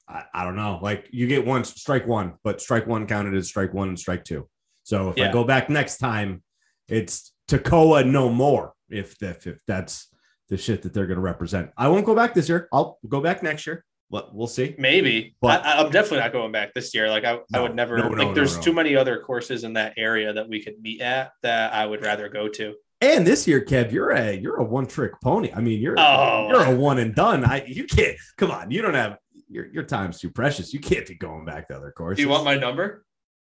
[0.07, 0.79] I, I don't know.
[0.81, 4.23] Like you get one strike one, but strike one counted as strike one and strike
[4.23, 4.47] two.
[4.83, 6.41] So if I go back next time,
[6.87, 8.73] it's Toccoa no more.
[8.89, 10.07] If if, if that's
[10.47, 12.69] the shit that they're going to represent, I won't go back this year.
[12.71, 13.83] I'll go back next year.
[14.09, 14.73] We'll see.
[14.79, 17.09] Maybe, But- I, I'm definitely not going back this year.
[17.09, 17.97] Like I, I would never.
[17.97, 18.63] no, no, like no, there's no.
[18.63, 22.01] too many other courses in that area that we could meet at that I would
[22.01, 22.73] rather go to.
[23.01, 25.51] And this year, Kev, you're a you're a one trick pony.
[25.55, 26.47] I mean, you're Oh.
[26.49, 27.45] you're a one and done.
[27.45, 28.71] I you can't come on.
[28.71, 29.17] You don't have
[29.49, 30.73] your your time's too precious.
[30.73, 32.17] You can't be going back to other courses.
[32.17, 33.05] Do you want my number?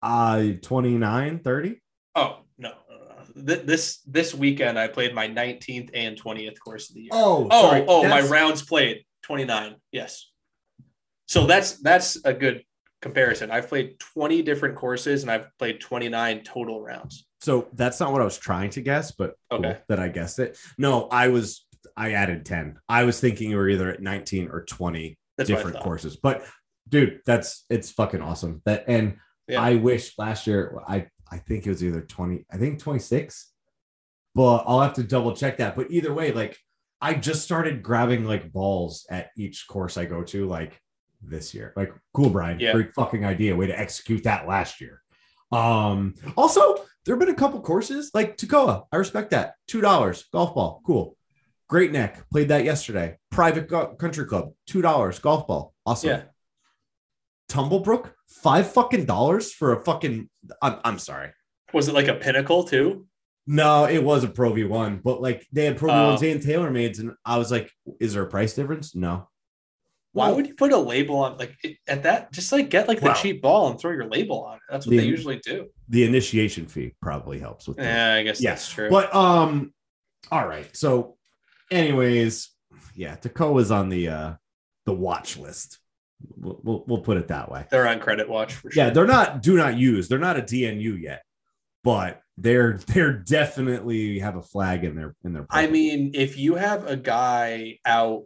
[0.02, 1.80] uh 29, 30?
[2.14, 2.72] Oh no.
[3.46, 7.10] Th- This this weekend I played my 19th and 20th course of the year.
[7.12, 7.84] Oh, Oh, sorry.
[7.88, 9.74] oh, my rounds played 29.
[9.90, 10.28] Yes.
[11.26, 12.62] So that's that's a good
[13.00, 13.50] comparison.
[13.50, 17.26] I've played 20 different courses and I've played 29 total rounds.
[17.42, 20.56] So that's not what I was trying to guess, but cool that I guessed it.
[20.78, 22.78] No, I was I added 10.
[22.88, 26.16] I was thinking you were either at 19 or 20 That's different courses.
[26.16, 26.44] But
[26.88, 28.62] dude, that's it's fucking awesome.
[28.64, 29.16] That and
[29.48, 29.60] Yeah.
[29.60, 33.50] I wish last year I I think it was either 20, I think 26.
[34.36, 35.74] But I'll have to double check that.
[35.74, 36.56] But either way, like
[37.00, 40.80] I just started grabbing like balls at each course I go to, like
[41.20, 41.72] this year.
[41.74, 42.60] Like, cool, Brian.
[42.60, 42.72] Yeah.
[42.72, 43.56] Great fucking idea.
[43.56, 45.02] Way to execute that last year.
[45.50, 48.84] Um, also, there have been a couple courses like Toccoa.
[48.92, 49.54] I respect that.
[49.66, 50.80] Two dollars golf ball.
[50.86, 51.16] Cool.
[51.68, 52.28] Great neck.
[52.30, 53.16] Played that yesterday.
[53.30, 54.52] Private go- country club.
[54.66, 55.74] Two dollars golf ball.
[55.86, 56.10] Awesome.
[56.10, 56.22] Yeah.
[57.48, 58.12] Tumblebrook.
[58.28, 60.28] Five fucking dollars for a fucking.
[60.62, 61.30] I'm, I'm sorry.
[61.72, 63.06] Was it like a pinnacle too?
[63.46, 66.16] No, it was a Pro V1, but like they had Pro Oh.
[66.16, 69.28] V1s and TaylorMades, and I was like, "Is there a price difference?" No.
[70.12, 72.32] Why Well- would you put a label on like at that?
[72.32, 74.62] Just like get like the Well- cheap ball and throw your label on it.
[74.70, 75.68] That's what The- they usually do.
[75.88, 77.84] The initiation fee probably helps with that.
[77.84, 78.90] Yeah, I guess Yeah, that's true.
[78.90, 79.72] But um,
[80.30, 80.68] all right.
[80.76, 81.16] So,
[81.70, 82.50] anyways,
[82.94, 84.32] yeah, Toccoa is on the uh
[84.84, 85.78] the watch list.
[86.36, 87.66] We'll, we'll, we'll put it that way.
[87.70, 88.84] They're on credit watch for sure.
[88.84, 90.08] Yeah, they're not do not use.
[90.08, 91.22] They're not a DNU yet,
[91.84, 95.46] but they're they're definitely have a flag in their in their.
[95.50, 98.24] I mean, if you have a guy out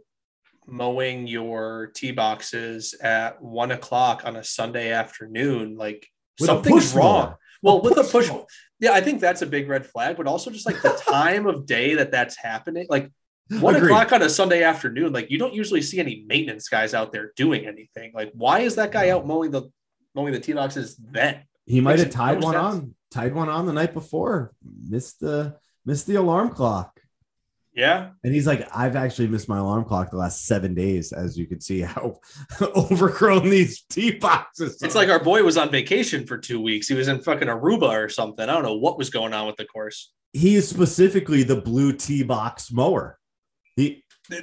[0.67, 6.07] mowing your tee boxes at one o'clock on a Sunday afternoon, like
[6.39, 7.25] With something's wrong.
[7.29, 7.39] mower.
[7.63, 8.45] Well, A with a push mower.
[8.79, 10.17] yeah, I think that's a big red flag.
[10.17, 13.11] But also just like the time of day that that's happening, like
[13.59, 13.87] one Agreed.
[13.91, 17.31] o'clock on a Sunday afternoon, like you don't usually see any maintenance guys out there
[17.35, 18.11] doing anything.
[18.13, 19.63] Like, why is that guy out mowing the
[20.13, 21.43] mowing the tee boxes then?
[21.65, 22.65] He might have tied no one sense.
[22.65, 24.53] on, tied one on the night before,
[24.89, 26.96] missed the missed the alarm clock.
[27.77, 31.37] Yeah, And he's like, I've actually missed my alarm clock the last seven days, as
[31.37, 32.19] you can see how
[32.61, 34.81] overgrown these tee boxes.
[34.81, 36.87] it's like our boy was on vacation for two weeks.
[36.87, 38.49] He was in fucking Aruba or something.
[38.49, 40.11] I don't know what was going on with the course.
[40.33, 43.19] he is specifically the blue tee box mower.
[43.75, 44.03] He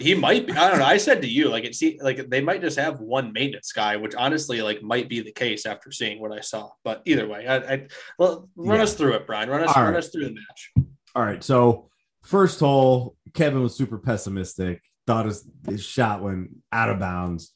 [0.00, 0.52] he might be.
[0.52, 0.84] I don't know.
[0.84, 3.96] I said to you, like it see, like they might just have one maintenance guy,
[3.96, 6.70] which honestly, like, might be the case after seeing what I saw.
[6.84, 7.86] But either way, I, I
[8.18, 8.82] well, run Yeah.
[8.84, 9.48] us through it, Brian.
[9.48, 9.98] Run us, All run right.
[10.02, 10.86] us through the match.
[11.14, 11.42] all right.
[11.42, 11.90] So
[12.24, 14.82] first hole, Kevin was super pessimistic.
[15.06, 17.52] Thought his, his shot went out of bounds.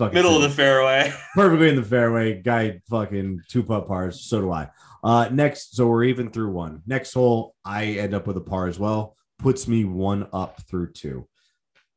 [0.00, 1.12] Middle of the fairway.
[1.34, 2.40] perfectly in the fairway.
[2.42, 4.22] Guy fucking two putt pars.
[4.22, 4.68] So do I.
[5.04, 6.82] Uh, next, so we're even through one.
[6.86, 9.16] Next hole, I end up with a par as well.
[9.38, 11.28] Puts me one up through two.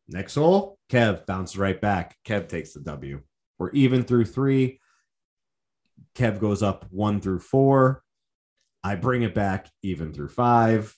[0.08, 2.16] Next hole, Kev bounces right back.
[2.26, 3.22] Kev takes the W.
[3.58, 4.80] We're even through three.
[6.16, 8.04] Kev goes up one through four.
[8.84, 10.96] I bring it back even through five.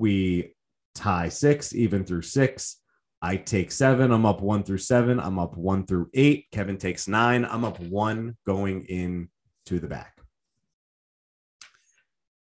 [0.00, 0.54] We
[0.94, 2.78] tie six, even through six.
[3.20, 4.12] I take seven.
[4.12, 5.20] I'm up one through seven.
[5.20, 6.46] I'm up one through eight.
[6.52, 7.44] Kevin takes nine.
[7.44, 9.28] I'm up one going in
[9.66, 10.16] to the back.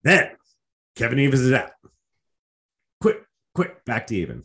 [0.03, 0.29] Then
[0.95, 1.71] Kevin evens it out.
[3.01, 3.23] Quick,
[3.55, 4.43] quick, back to even.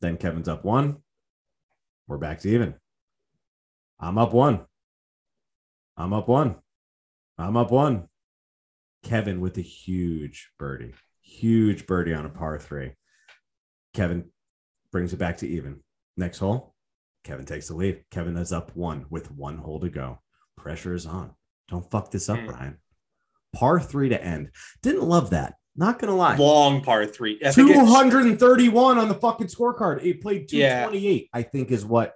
[0.00, 0.98] Then Kevin's up one.
[2.06, 2.74] We're back to even.
[3.98, 4.60] I'm up one.
[5.96, 6.54] I'm up one.
[7.36, 8.08] I'm up one.
[9.02, 12.92] Kevin with a huge birdie, huge birdie on a par three.
[13.94, 14.30] Kevin
[14.92, 15.80] brings it back to even.
[16.16, 16.74] Next hole,
[17.24, 18.04] Kevin takes the lead.
[18.10, 20.20] Kevin is up one with one hole to go.
[20.56, 21.32] Pressure is on.
[21.68, 22.48] Don't fuck this up, Hmm.
[22.48, 22.78] Ryan.
[23.54, 24.50] Par three to end.
[24.82, 25.54] Didn't love that.
[25.76, 26.36] Not gonna lie.
[26.36, 27.40] Long par three.
[27.44, 30.04] I 231 on the fucking scorecard.
[30.04, 30.84] It played Yeah.
[30.86, 32.14] 228, I think is what.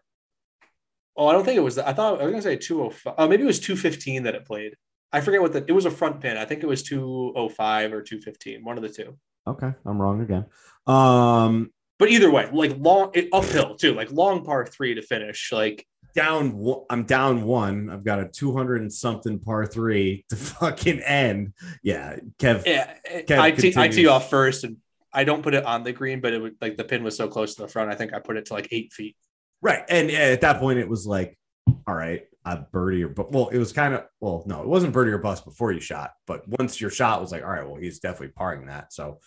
[1.17, 1.79] Oh, I don't think it was.
[1.79, 3.29] I thought I was gonna say two oh five.
[3.29, 4.75] Maybe it was two fifteen that it played.
[5.13, 5.65] I forget what the.
[5.67, 6.37] It was a front pin.
[6.37, 8.65] I think it was two oh five or two fifteen.
[8.65, 9.17] One of the two.
[9.47, 10.45] Okay, I'm wrong again.
[10.87, 15.51] Um, But either way, like long it, uphill too, like long par three to finish.
[15.53, 16.63] Like down.
[16.91, 17.89] I'm down one.
[17.91, 21.55] I've got a 200 and something par three to fucking end.
[21.83, 22.65] Yeah, Kev.
[22.67, 24.77] yeah, Kev I tee, I tee off first, and
[25.13, 27.29] I don't put it on the green, but it would like the pin was so
[27.29, 27.91] close to the front.
[27.91, 29.17] I think I put it to like eight feet.
[29.63, 29.83] Right.
[29.89, 31.39] And uh, at that point, it was like,
[31.87, 34.93] all right, a birdie or but well, it was kind of well, no, it wasn't
[34.93, 37.77] birdie or bust before you shot, but once your shot was like, all right, well,
[37.81, 38.93] he's definitely parring that.
[38.93, 39.19] So,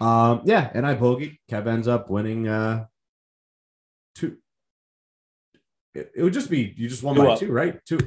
[0.00, 1.38] um, yeah, and I bogeyed.
[1.50, 2.48] Kev ends up winning.
[2.48, 2.86] Uh,
[4.14, 4.38] two.
[5.94, 7.38] It, it would just be you just won Two by up.
[7.38, 7.80] two, right?
[7.86, 7.98] Two.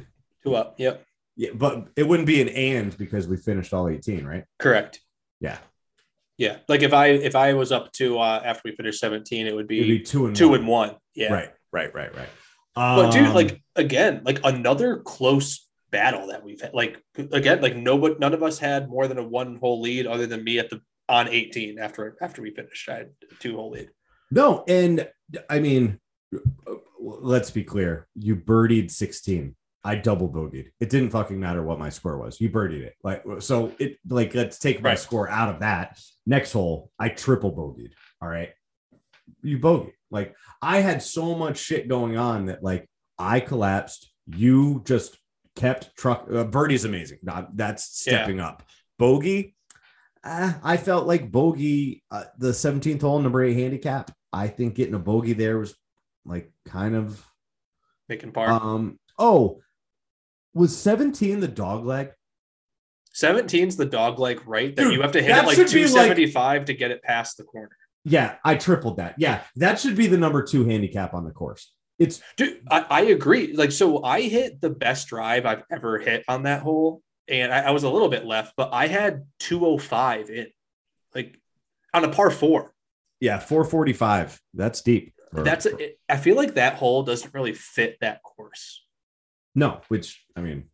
[0.44, 0.74] Two up.
[0.78, 1.04] Yep.
[1.36, 4.44] Yeah, but it wouldn't be an and because we finished all 18, right?
[4.58, 5.00] Correct.
[5.40, 5.58] Yeah,
[6.36, 6.56] Yeah.
[6.68, 9.60] Like if I if I was up to uh after we finished 17, it would
[9.60, 10.58] it'd be be two and two one.
[10.58, 10.96] and one.
[11.14, 11.32] Yeah.
[11.32, 12.28] Right, right, right, right.
[12.74, 16.74] But dude, Um, like again, like another close battle that we've had.
[16.74, 20.26] Like again, like nobody, none of us had more than a one hole lead, other
[20.26, 22.88] than me at the on 18 after after we finished.
[22.88, 23.90] I had a two hole lead.
[24.30, 25.08] No, and
[25.48, 25.98] I mean,
[27.00, 28.06] let's be clear.
[28.14, 29.54] You birdied 16.
[29.84, 30.70] I double bogeyed.
[30.80, 32.40] It didn't fucking matter what my score was.
[32.40, 32.94] You birdied it.
[33.02, 34.98] Like so it like let's take my Right.
[34.98, 35.98] score out of that.
[36.26, 37.92] Next hole, I triple bogeyed.
[38.20, 38.50] All right.
[39.42, 39.92] You bogeyed.
[40.10, 42.88] Like I had so much shit going on that like
[43.18, 44.10] I collapsed.
[44.26, 45.18] You just
[45.56, 47.18] kept truck uh, birdie's amazing.
[47.22, 48.18] Not that's Yeah.
[48.22, 48.62] stepping up.
[48.98, 49.54] Bogey,
[50.24, 54.10] uh, I felt like bogey, uh, the 17th hole, number eight handicap.
[54.32, 55.74] I think getting a bogey there was
[56.24, 57.24] like kind of.
[58.08, 58.48] Making par.
[58.50, 58.98] Um.
[59.18, 59.60] Oh,
[60.54, 62.10] was 17 the dog leg?
[63.14, 65.82] 17's the dog leg right that Dude, you have to hit it like should be
[65.84, 67.70] like- 275 to get it past the corner.
[68.04, 69.16] Yeah, I tripled that.
[69.18, 71.72] Yeah, that should be the number two handicap on the course.
[71.98, 73.54] It's Dude, I, I agree.
[73.54, 77.58] Like, so I hit the best drive I've ever hit on that hole, and I,
[77.64, 80.46] I was a little bit left, but I had 205 in,
[81.14, 81.38] like
[81.92, 82.72] on a par four.
[83.20, 84.40] yeah, 445.
[84.54, 85.12] That's deep.
[85.34, 88.84] Or- That's it, I feel like that hole doesn't really fit that course.
[89.54, 90.64] no, which I mean,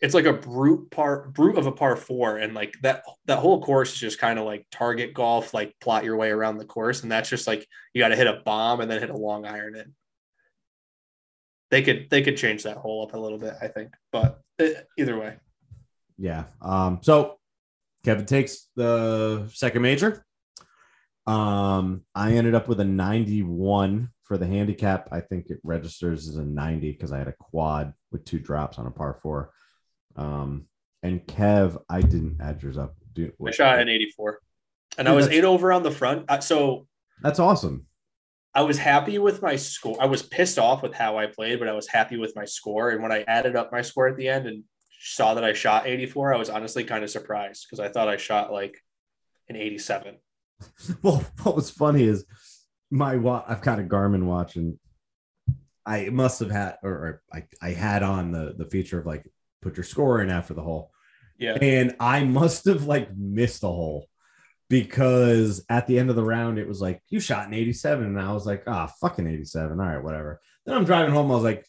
[0.00, 3.62] It's like a brute par brute of a par four, and like that that whole
[3.62, 7.02] course is just kind of like target golf, like plot your way around the course,
[7.02, 9.44] and that's just like you got to hit a bomb and then hit a long
[9.44, 9.94] iron in.
[11.70, 14.72] They could they could change that hole up a little bit, I think, but eh,
[14.98, 15.36] either way,
[16.16, 16.44] yeah.
[16.62, 17.38] Um, so
[18.04, 20.24] Kevin takes the second major.
[21.26, 25.08] Um, I ended up with a 91 for the handicap.
[25.12, 28.78] I think it registers as a 90 because I had a quad with two drops
[28.78, 29.52] on a par four.
[30.16, 30.66] Um,
[31.02, 32.94] and Kev, I didn't add yours up.
[33.12, 34.40] Do, I shot an 84,
[34.98, 36.30] and I was eight over on the front.
[36.30, 36.86] Uh, So
[37.22, 37.86] That's awesome.
[38.54, 39.96] I was happy with my score.
[40.00, 42.90] I was pissed off with how I played, but I was happy with my score.
[42.90, 44.64] And when I added up my score at the end and
[45.00, 48.16] saw that I shot 84, I was honestly kind of surprised because I thought I
[48.16, 48.82] shot like
[49.48, 50.16] an 87.
[51.02, 52.26] Well, what was funny is
[52.90, 53.44] my watch.
[53.48, 54.78] I've got a Garmin watch, and
[55.86, 59.24] I must have had, or, or I, I had on the the feature of like
[59.62, 60.90] put your score in after the hole,
[61.38, 61.56] Yeah.
[61.60, 64.06] and I must have like missed a hole
[64.68, 68.20] because at the end of the round it was like you shot an 87, and
[68.20, 69.78] I was like, ah, fucking 87.
[69.80, 70.40] All right, whatever.
[70.64, 71.30] Then I'm driving home.
[71.30, 71.66] I was like,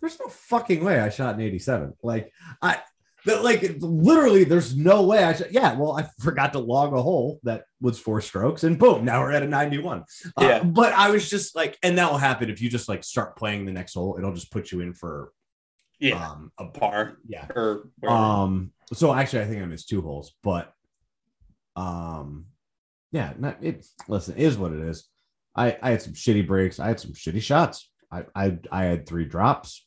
[0.00, 1.94] there's no fucking way I shot an 87.
[2.02, 2.30] Like
[2.62, 2.78] I.
[3.24, 5.50] that like literally, there's no way I should.
[5.50, 9.20] Yeah, well, I forgot to log a hole that was four strokes, and boom, now
[9.20, 10.00] we're at a 91.
[10.00, 10.02] Uh,
[10.40, 10.62] Yeah.
[10.62, 13.64] but I was just like, and that will happen if you just like start playing
[13.66, 14.16] the next hole.
[14.18, 15.32] It'll just put you in for
[16.00, 16.30] Yeah.
[16.30, 17.46] um a Par yeah.
[17.54, 17.90] or.
[18.06, 18.72] Um.
[18.92, 20.72] So actually, I think I missed two holes, but
[21.76, 22.46] um,
[23.12, 23.32] yeah.
[23.38, 23.84] Not it.
[24.08, 25.08] Listen, it is what it is.
[25.54, 26.78] I I had some shitty breaks.
[26.80, 27.90] I had some shitty shots.
[28.10, 29.84] I I I had three drops.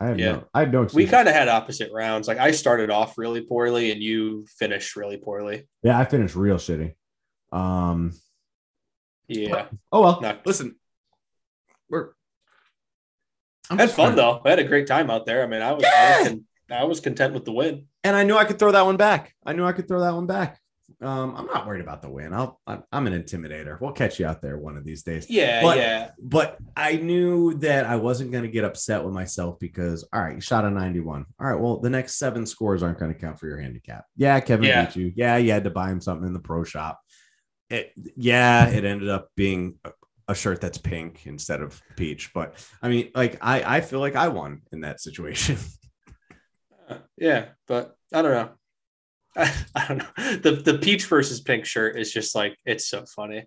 [0.00, 0.32] I have Yeah.
[0.32, 0.44] no.
[0.54, 0.86] I have no.
[0.94, 2.28] we kind of had opposite rounds.
[2.28, 5.68] Like I started off really poorly and you finished really poorly.
[5.82, 6.94] Yeah, I finished real shitty.
[7.52, 8.12] Um.
[9.28, 9.66] Yeah.
[9.92, 10.20] Oh well.
[10.20, 10.76] Not, Listen,
[11.88, 12.10] we're
[13.70, 14.40] I had fun though.
[14.44, 15.42] I had a great time out there.
[15.42, 17.86] I mean, I was, I, was con- I was content with the win.
[18.02, 19.34] and I knew I could throw that one back.
[19.46, 20.60] I knew I could throw that one back.
[21.00, 22.32] Um, I'm not worried about the win.
[22.32, 22.60] I'll.
[22.66, 23.80] I'm, I'm an intimidator.
[23.80, 25.28] We'll catch you out there one of these days.
[25.28, 25.60] Yeah.
[25.62, 26.10] But- yeah.
[26.22, 30.34] But I knew that I wasn't going to get upset with myself because, all right,
[30.36, 31.24] you shot a 91.
[31.40, 34.04] All right, well, the next seven scores aren't going to count for your handicap.
[34.16, 34.84] Yeah, Kevin Yeah.
[34.86, 35.12] beat you.
[35.16, 37.00] Yeah, you had to buy him something in the pro shop.
[37.70, 39.76] It, yeah, it ended up being
[40.28, 42.32] a- shirt that's pink instead of peach.
[42.34, 45.56] But I mean, like, I, I feel like I won in that situation.
[46.88, 48.50] Uh, yeah, but I don't know.
[49.74, 50.36] I, don't know.
[50.36, 53.46] The the peach versus pink shirt is just like it's so funny.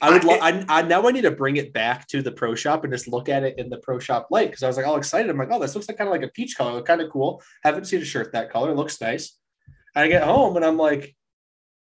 [0.00, 0.24] I would.
[0.24, 2.92] Lo- I, I now I need to bring it back to the pro shop and
[2.92, 5.28] just look at it in the pro shop light because I was like all excited.
[5.28, 7.42] I'm like, oh, this looks like kind of like a peach color, kind of cool.
[7.64, 8.74] Haven't seen a shirt that color.
[8.74, 9.36] Looks nice.
[9.96, 11.16] I get home and I'm like,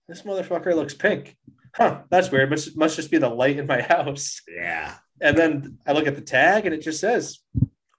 [0.08, 1.36] this motherfucker looks pink.
[1.76, 2.02] Huh?
[2.10, 2.50] That's weird.
[2.50, 4.42] Must must just be the light in my house.
[4.48, 4.96] yeah.
[5.22, 7.40] And then I look at the tag and it just says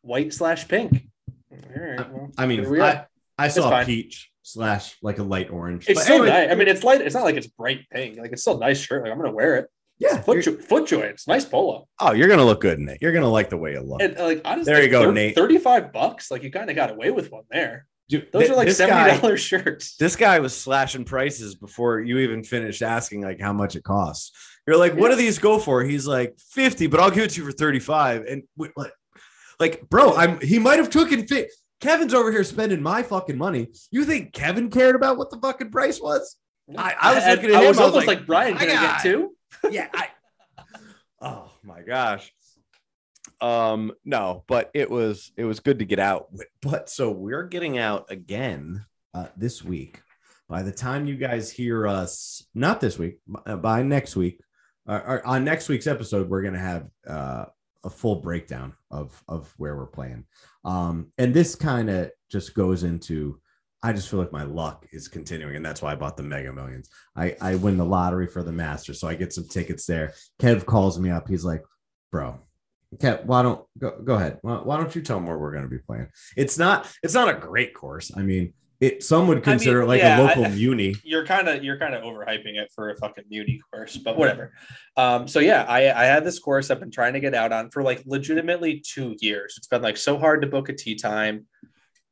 [0.02, 1.08] white slash pink.
[1.50, 2.12] All right.
[2.12, 2.80] Well, I mean, we.
[2.80, 3.06] I,
[3.38, 5.88] I saw peach slash like a light orange.
[5.88, 6.50] It's But so anyway, nice.
[6.50, 7.00] I mean, it's light.
[7.00, 8.18] It's not like it's bright pink.
[8.18, 9.02] Like it's still a nice shirt.
[9.02, 9.68] Like I'm gonna wear it.
[9.98, 11.28] Yeah, Foot, jo- foot joints.
[11.28, 11.87] Nice polo.
[12.00, 12.98] Oh, you're gonna look good in it.
[13.00, 14.02] you're going to like the way you look.
[14.02, 15.37] And like honestly, There you go, thir- Nate.
[15.37, 16.32] Thirty-five bucks.
[16.32, 17.87] Like you kind of got away with one there.
[18.08, 19.96] Dude, Those th- are like seventy dollars shirts.
[19.98, 24.32] This guy was slashing prices before you even finished asking like how much it costs.
[24.66, 25.82] You're like, what do these go for?
[25.82, 28.24] He's like 50, but I'll give it to you for 35.
[28.24, 28.92] And wait, what?
[29.60, 31.50] Like, bro, I'm he might have taken fit.
[31.80, 33.68] Kevin's over here spending my fucking money.
[33.90, 36.36] You think Kevin cared about what the fucking price was?
[36.78, 38.54] I- I was And looking at I him, was I was almost like, like, Brian,
[38.56, 39.36] I can I, got- get two?
[39.70, 40.08] Yeah, I,
[41.20, 42.32] oh my gosh.
[43.40, 46.28] Um, no, but it was it was good to get out.
[46.62, 50.00] but so we're getting out again uh, this week.
[50.48, 54.40] By the time you guys hear us, not this week, uh, by next week,
[54.86, 57.46] or on next week's episode, we're gonna have uh,
[57.84, 60.24] a full breakdown of of where we're playing.
[60.64, 63.40] Um, and this kind of just goes into.
[63.82, 66.52] I just feel like my luck is continuing, and that's why I bought the Mega
[66.52, 66.88] Millions.
[67.16, 70.14] I I win the lottery for the Masters, so I get some tickets there.
[70.40, 71.28] Kev calls me up.
[71.28, 71.62] He's like,
[72.10, 72.38] "Bro,
[72.98, 74.38] Kev, why don't go go ahead?
[74.42, 77.14] Why, why don't you tell him where we're going to be playing?" It's not it's
[77.14, 78.10] not a great course.
[78.16, 80.94] I mean, it some would consider it like yeah, a local I- muni.
[81.04, 84.52] You're kind of you're kind of overhyping it for a fucking uni course, but whatever.
[84.96, 87.71] Um, so yeah, I I had this course I've been trying to get out on
[87.71, 89.54] for like legitimately two years.
[89.56, 91.46] It's been like so hard to book a tee time.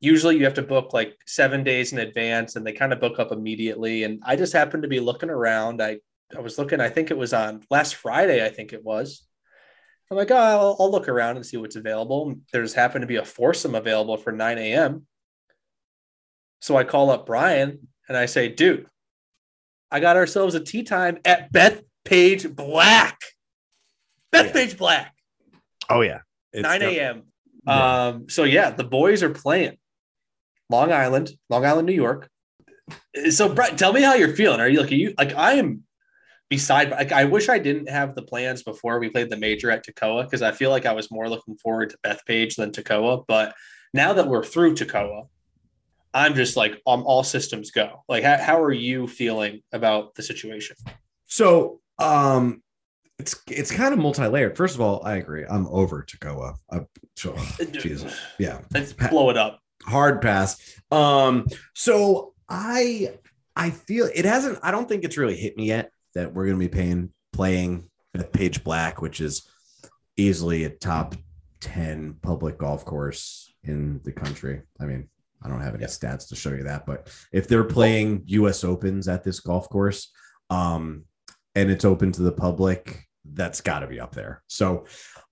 [0.01, 3.19] Usually you have to book like seven days in advance, and they kind of book
[3.19, 4.05] up immediately.
[4.05, 5.83] And I just happened to be looking around.
[5.83, 5.99] I
[6.37, 6.81] I was looking.
[6.81, 8.45] I think it was on last Friday.
[8.45, 9.27] I think it was.
[10.13, 12.35] I'm like, oh, I'll, I'll look around and see what's available.
[12.53, 15.07] There's happened to be a foursome available for 9 a.m.
[16.61, 18.87] So I call up Brian and I say, dude,
[19.91, 23.19] I got ourselves a tee time at Beth Page Black.
[24.35, 25.15] Bethpage Black,
[25.89, 26.21] Oh yeah,
[26.53, 27.23] It's 9 a.m.
[27.67, 28.07] Yeah.
[28.07, 29.79] Um, so yeah, the boys are playing
[30.69, 32.29] Long Island, Long Island, New York.
[33.31, 34.61] So Brett, tell me how you're feeling.
[34.61, 35.85] Are you like are you like I am
[36.53, 39.87] beside like I wish I didn't have the plans before we played the major at
[39.87, 43.25] Toccoa because I feel like I was more looking forward to Bethpage than Toccoa.
[43.27, 43.55] But
[43.95, 45.29] now that we're through Toccoa,
[46.13, 48.05] I'm just like um, all systems go.
[48.07, 50.77] Like how, how are you feeling about the situation?
[51.25, 52.63] So um
[53.19, 54.55] it's it's kind of multi-layered.
[54.55, 55.47] First of all, I agree.
[55.49, 56.57] I'm over Toccoa.
[56.69, 56.81] Uh,
[57.17, 57.35] so,
[57.71, 58.15] Jesus.
[58.39, 58.61] Yeah.
[58.75, 59.59] Let's blow it up.
[59.85, 60.61] hard pass.
[60.91, 63.15] Um, so I
[63.57, 64.59] I feel it hasn't.
[64.63, 68.33] I don't think it's really hit me yet that we're gonna be paying playing at
[68.33, 69.49] Page Black, which is
[70.17, 71.15] easily a top
[71.61, 74.63] ten public golf course in the country.
[74.81, 75.09] I mean,
[75.43, 78.65] I don't have any stats to show you that, but if they're playing U.S.
[78.65, 80.13] Opens at this golf course,
[80.51, 81.05] um,
[81.55, 84.43] and it's open to the public, that's got to be up there.
[84.47, 84.87] So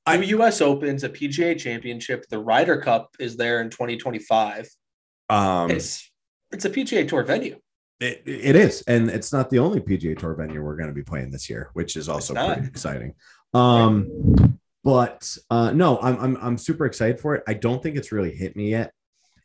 [0.06, 0.60] I am U.S.
[0.60, 4.68] Opens, a PGA Championship, the Ryder Cup is there in 2025.
[5.28, 6.10] um, It's
[6.52, 7.58] it's a PGA Tour venue.
[8.00, 11.02] It, it is, and it's not the only PGA Tour venue we're going to be
[11.02, 13.14] playing this year, which is also pretty exciting.
[13.52, 17.42] Um, but uh, no, I'm, I'm I'm super excited for it.
[17.46, 18.92] I don't think it's really hit me yet.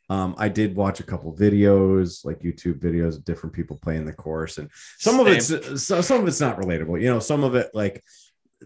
[0.09, 4.13] Um, I did watch a couple videos, like YouTube videos of different people playing the
[4.13, 5.47] course, and some of it's
[5.83, 7.01] so, some of it's not relatable.
[7.01, 8.03] You know, some of it like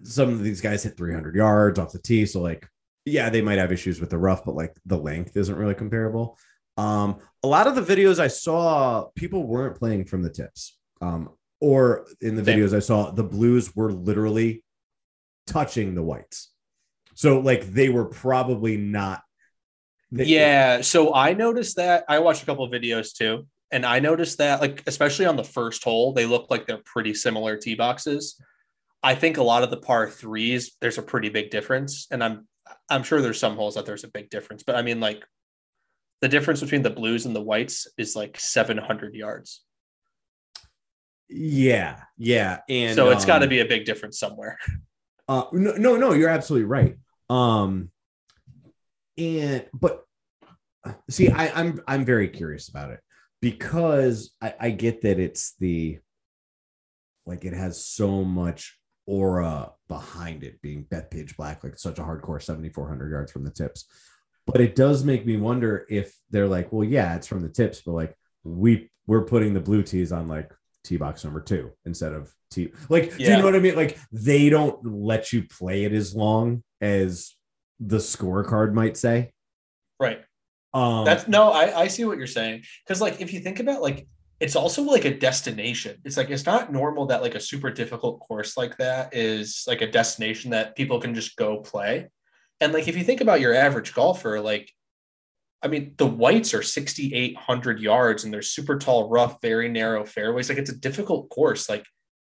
[0.03, 2.67] some of these guys hit 300 yards off the tee, so like
[3.05, 6.37] yeah, they might have issues with the rough, but like the length isn't really comparable.
[6.79, 10.77] Um, a lot of the videos I saw, people weren't playing from the tips.
[11.01, 11.29] Um,
[11.61, 12.59] or in the Same.
[12.59, 14.63] videos I saw, the blues were literally
[15.45, 16.51] touching the whites.
[17.15, 19.21] So like they were probably not.
[20.11, 20.81] they- yeah.
[20.81, 22.05] So I noticed that.
[22.07, 23.45] I watched a couple of videos too.
[23.71, 27.13] And I noticed that, like, especially on the first hole, they look like they're pretty
[27.13, 28.41] similar tee boxes.
[29.03, 32.07] I think a lot of the par threes, there's a pretty big difference.
[32.09, 32.47] And I'm
[32.89, 34.63] I'm sure there's some holes that there's a big difference.
[34.63, 35.23] But I mean, like
[36.21, 39.63] the difference between the blues and the whites is like 700 yards.
[41.29, 44.57] Yeah, yeah, and so it's got to um, be a big difference somewhere.
[45.27, 46.95] Uh, no, no, no, you're absolutely right.
[47.29, 47.91] Um,
[49.15, 50.03] and but
[51.07, 52.99] see, I, I'm I'm very curious about it
[53.39, 55.99] because I, I get that it's the
[57.27, 62.41] like it has so much aura behind it being Bethpage Black, like such a hardcore
[62.41, 63.85] 7,400 yards from the tips.
[64.51, 67.81] But it does make me wonder if they're like, well, yeah, it's from the tips,
[67.85, 70.51] but like we we're putting the blue tees on like
[70.83, 72.71] tee box number two instead of tee.
[72.89, 73.75] Like, do you know what I mean?
[73.75, 77.35] Like they don't let you play it as long as
[77.79, 79.31] the scorecard might say.
[79.99, 80.21] Right.
[80.73, 82.63] Um, That's no, I, I see what you're saying.
[82.85, 84.07] Because like if you think about like
[84.39, 85.97] it's also like a destination.
[86.05, 89.81] It's like it's not normal that like a super difficult course like that is like
[89.81, 92.07] a destination that people can just go play.
[92.61, 94.71] And like if you think about your average golfer, like
[95.61, 100.49] I mean, the whites are 6,800 yards and they're super tall, rough, very narrow fairways.
[100.49, 101.67] Like it's a difficult course.
[101.67, 101.85] Like,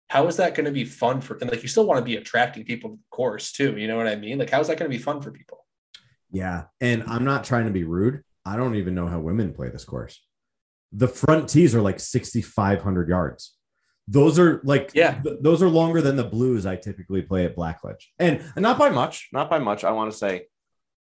[0.10, 1.38] how is that going to be fun for?
[1.42, 3.76] And like, you still want to be attracting people to the course too.
[3.78, 4.38] You know what I mean?
[4.38, 5.66] Like, how is that going to be fun for people?
[6.32, 6.66] Yeah.
[6.80, 8.24] And I'm not trying to be rude.
[8.46, 10.22] I don't even know how women play this course.
[10.94, 13.57] The front tees are like 6,500 yards.
[14.08, 15.20] Those are like, Yeah.
[15.22, 18.06] th- those are longer than the blues I typically play at Blackledge.
[18.20, 19.84] And, and not by much, not by much.
[19.84, 20.46] I want to say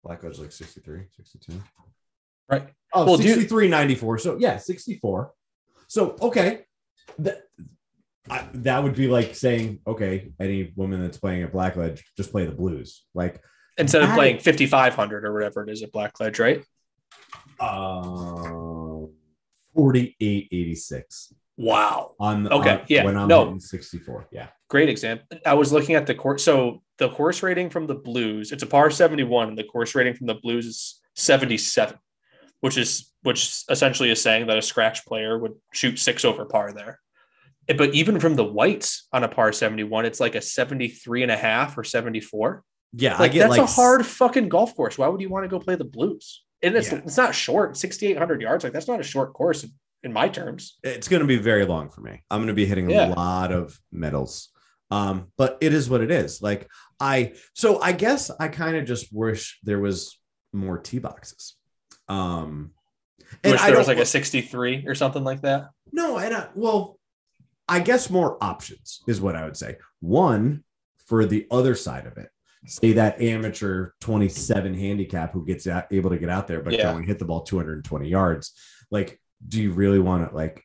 [0.05, 1.63] Blackledge is like 63, 62.
[2.49, 2.69] Right.
[2.93, 4.19] Oh, Well, do you- 63, 94.
[4.19, 5.33] So yeah, 64.
[5.89, 6.65] So, okay.
[7.21, 7.43] That,
[8.29, 12.45] I, that would be like saying, okay, any woman that's playing at Blackledge, just play
[12.45, 13.05] the blues.
[13.15, 13.41] Like,
[13.79, 16.65] Instead of I- playing 5,500 or whatever it is at Blackledge, right?
[17.61, 19.11] Um,
[19.75, 22.15] 48 86 Wow.
[22.21, 23.57] on the Okay, on- yeah, when I'm no.
[23.59, 24.29] 64.
[24.31, 24.49] Yeah.
[24.69, 25.27] Great example.
[25.47, 26.45] I was looking at the course.
[26.45, 30.15] So the course rating from the Blues, it's a par 71, and the course rating
[30.15, 31.97] from the Blues is 77,
[32.61, 36.73] which is which essentially is saying that a scratch player would shoot six over par
[36.73, 37.01] there.
[37.69, 41.33] Eh, But even from the whites on a par 71, it's like a 73 and
[41.33, 42.63] a half or 74.
[42.93, 43.17] Yeah.
[43.19, 44.97] Like that's a hard fucking golf course.
[44.99, 46.45] Why would you want to go play the Blues?
[46.63, 46.99] And it's Yeah.
[47.05, 48.63] it's not short, 6,800 yards.
[48.65, 49.67] Like that's not a short course
[50.07, 50.79] in, my terms.
[50.83, 52.23] It's going to be very long for me.
[52.31, 53.09] I'm going to be hitting Yeah.
[53.09, 54.49] a lot of metals.
[54.91, 56.41] Um, but it is what it is.
[56.41, 56.69] Like
[57.01, 60.19] I, so I guess I kind of just wish there was
[60.53, 61.57] more tee boxes.
[62.09, 62.71] Um,
[63.45, 65.71] I wish I there was like a 63 or something like that.
[65.93, 66.99] No, and I, well,
[67.69, 69.77] I guess more options is what I would say.
[70.01, 70.63] One
[71.07, 72.31] for the other side of it,
[72.67, 76.83] say that amateur 27 handicap who gets out, able to get out there, but Yeah.
[76.83, 78.53] can only hit the ball 220 yards.
[78.93, 80.63] Like, do you really want to like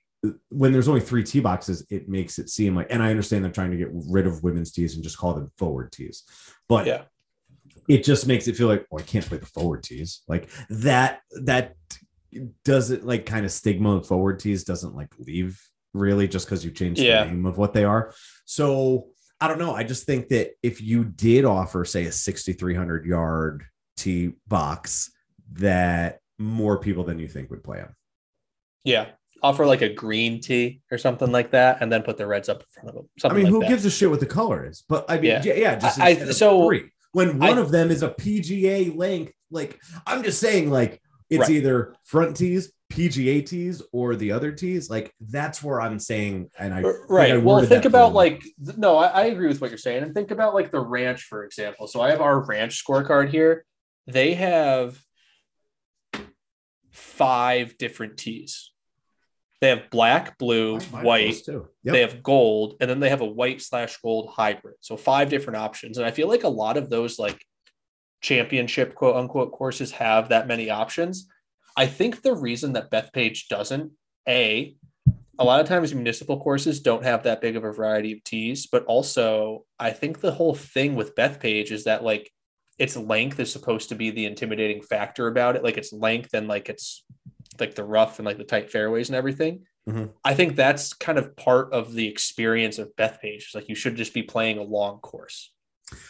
[0.49, 3.51] when there's only three tee boxes, it makes it seem like, and I understand they're
[3.51, 6.23] trying to get rid of women's tees and just call them forward tees,
[6.69, 7.03] but Yeah.
[7.87, 10.21] it just makes it feel like, oh, I can't play the forward tees.
[10.27, 11.75] Like that, that
[12.63, 15.59] doesn't like kind of stigma of forward tees doesn't like leave
[15.93, 17.23] really just because you changed Yeah.
[17.23, 18.13] the name of what they are.
[18.45, 19.07] So
[19.39, 19.73] I don't know.
[19.73, 23.63] I just think that if you did offer, say, a 6,300 yard
[23.97, 25.11] tee box,
[25.53, 27.95] that more people than you think would play them.
[28.83, 29.07] Yeah.
[29.43, 32.59] Offer like a green tee or something like that, and then put the reds up
[32.59, 33.09] in front of them.
[33.23, 33.69] I mean, like who that.
[33.69, 34.83] gives a shit what the color is?
[34.87, 35.41] But I mean, Yeah.
[35.43, 36.91] yeah, yeah, just I- I- so- three.
[37.11, 41.01] when one I- of them is a PGA length, like I'm just saying, like
[41.31, 41.49] it's Right.
[41.49, 44.89] either front tees, PGA tees, or the other tees.
[44.91, 48.77] Like that's where I'm saying, and I think I right well think about like th-
[48.77, 51.45] no I, I agree with what you're saying and think about like the ranch for
[51.45, 53.65] example so i have our ranch scorecard here
[54.07, 55.01] they have
[56.91, 58.70] five different tees
[59.61, 61.47] they have black blue white.
[61.47, 61.63] Yep.
[61.83, 64.75] they have gold and then they have a white slash gold hybrid.
[64.81, 65.97] So five different options.
[65.97, 67.45] And i feel like a lot of those like
[68.21, 71.27] championship quote unquote courses have that many options.
[71.77, 73.91] I think the reason that bethpage doesn't
[74.27, 74.75] a
[75.39, 78.67] a lot of times municipal courses don't have that big of a variety of tees
[78.67, 82.29] but also i think the whole thing with bethpage is that like
[82.81, 85.63] its length is supposed to be the intimidating factor about it.
[85.63, 87.03] Like its length and like it's
[87.59, 89.63] like the rough and like the tight fairways and everything
[90.23, 93.37] I think that's kind of part of the experience of Bethpage.
[93.45, 95.51] It's like you should just be playing a long course.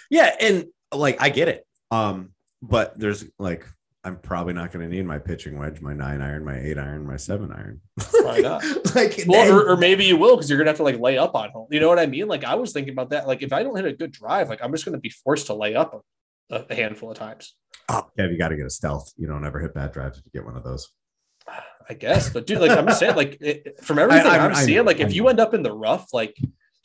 [0.10, 1.66] Yeah, and like I get it.
[1.90, 2.32] Um,
[2.62, 3.66] but there's like
[4.04, 7.08] I'm probably not going to need my pitching wedge, my nine iron, my eight iron,
[7.08, 7.80] my seven iron.
[8.22, 8.64] Why not?
[8.96, 11.18] like Well, then- or, or maybe you will because you're gonna have to like lay
[11.18, 11.68] up on home.
[11.72, 12.28] You know what I mean?
[12.28, 13.26] Like I was thinking about that.
[13.26, 15.54] Like if I don't hit a good drive, like I'm just gonna be forced to
[15.54, 16.04] lay up
[16.50, 17.56] a, a handful of times.
[17.88, 19.12] oh, yeah, you got to get a stealth.
[19.18, 20.90] You don't ever hit bad drives if you get one of those.
[21.90, 25.00] I guess, but dude, like I'm saying, like it, from everything I- am seeing, like
[25.00, 26.36] I if you end up in the rough, like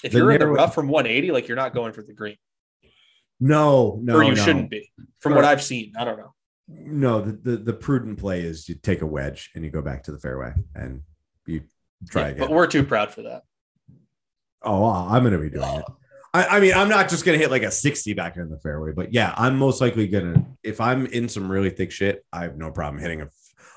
[0.04, 2.36] if you're in the rough from 180, like you're not going for the green,
[3.40, 4.42] No, no, or you no.
[4.42, 4.90] shouldn't be.
[5.20, 6.32] From what I've seen, I don't know.
[6.68, 10.02] No, the, the the prudent play is you take a wedge and you go back
[10.04, 11.02] to the fairway and
[11.46, 11.62] you
[12.10, 12.40] try Yeah, again.
[12.40, 13.42] but we're too proud for that.
[14.62, 15.84] Oh, I'm going to be doing it.
[16.34, 18.58] I, I mean, I'm not just going to hit like a 60 back in the
[18.58, 22.24] fairway, but yeah, I'm most likely going to, if I'm in some really thick shit,
[22.32, 23.28] I have no problem hitting a,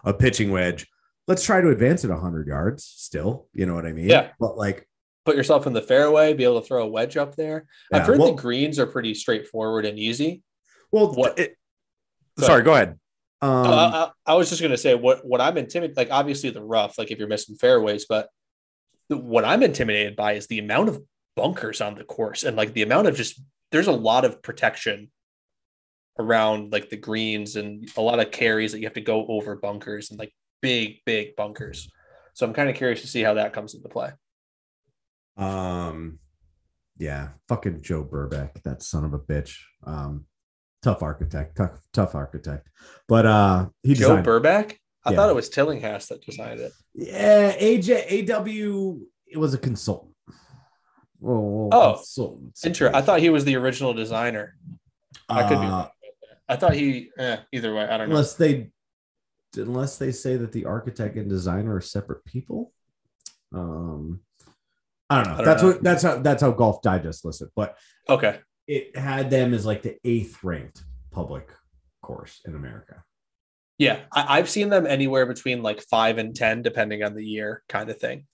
[0.04, 0.88] a pitching wedge.
[1.30, 3.48] Let's try to advance it 100 yards still.
[3.54, 4.10] You know what I mean?
[4.10, 4.32] Yeah.
[4.40, 4.86] But like,
[5.26, 7.68] Put yourself in the fairway, be able to throw a wedge up there.
[7.92, 10.42] yeah, I've heard well, the greens are pretty straightforward and easy.
[10.92, 11.56] well, what- it-
[12.40, 12.98] Go Sorry, go ahead.
[13.42, 16.64] um, Uh, I, I was just gonna say what what I'm intimidated like obviously the
[16.64, 18.30] rough like if you're missing fairways, but
[19.10, 21.02] what I'm intimidated by is the amount of
[21.36, 25.12] bunkers on the course and like the amount of just there's a lot of protection
[26.18, 29.56] around like the greens and a lot of carries that you have to go over
[29.58, 31.90] bunkers and like big big bunkers.
[32.34, 34.12] So I'm kind of curious to see how that comes into play.
[35.38, 36.20] Um,
[36.98, 39.58] yeah, fucking Joe Burbeck, that son of a bitch.
[39.86, 40.26] Um,
[40.82, 42.70] tough architect, tough, tough architect.
[43.08, 44.26] But uh, he Joe designed.
[44.26, 44.78] Burbeck?
[45.06, 45.16] I Yeah.
[45.16, 46.74] thought it was Tillinghast that designed it.
[46.94, 48.98] yeah, AJ AW.
[49.28, 50.14] It was a consultant.
[51.26, 52.58] Oh, Oh, consultant.
[52.64, 54.56] Inter- I thought he was the original designer.
[55.30, 55.66] I could be.
[55.68, 55.92] Uh, that.
[56.50, 57.10] I thought he.
[57.18, 58.16] Eh, either way, I don't know.
[58.16, 58.72] unless they,
[59.56, 62.72] unless they say that the architect and designer are separate people.
[63.54, 64.22] Um,
[65.10, 65.34] I don't know.
[65.34, 65.68] I don't that's know.
[65.70, 67.78] what that's how that's how Golf Digest listed, but
[68.08, 68.40] Okay.
[68.68, 71.50] it had them as like the eighth ranked public
[72.02, 73.04] course in America.
[73.80, 77.64] Yeah, I, I've seen them anywhere between like five and ten, depending on the year,
[77.70, 78.28] kind of thing.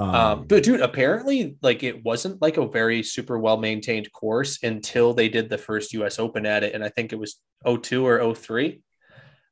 [0.00, 4.60] Um, Um, but dude, apparently, like it wasn't like a very super well maintained course
[4.64, 6.18] until they did the first U.S.
[6.18, 8.82] Open at it, and I think it was 02 or 03.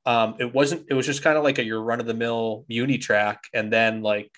[0.07, 0.87] Um, it wasn't.
[0.89, 3.73] It was just kind of like a your run of the mill uni track, and
[3.73, 4.31] then like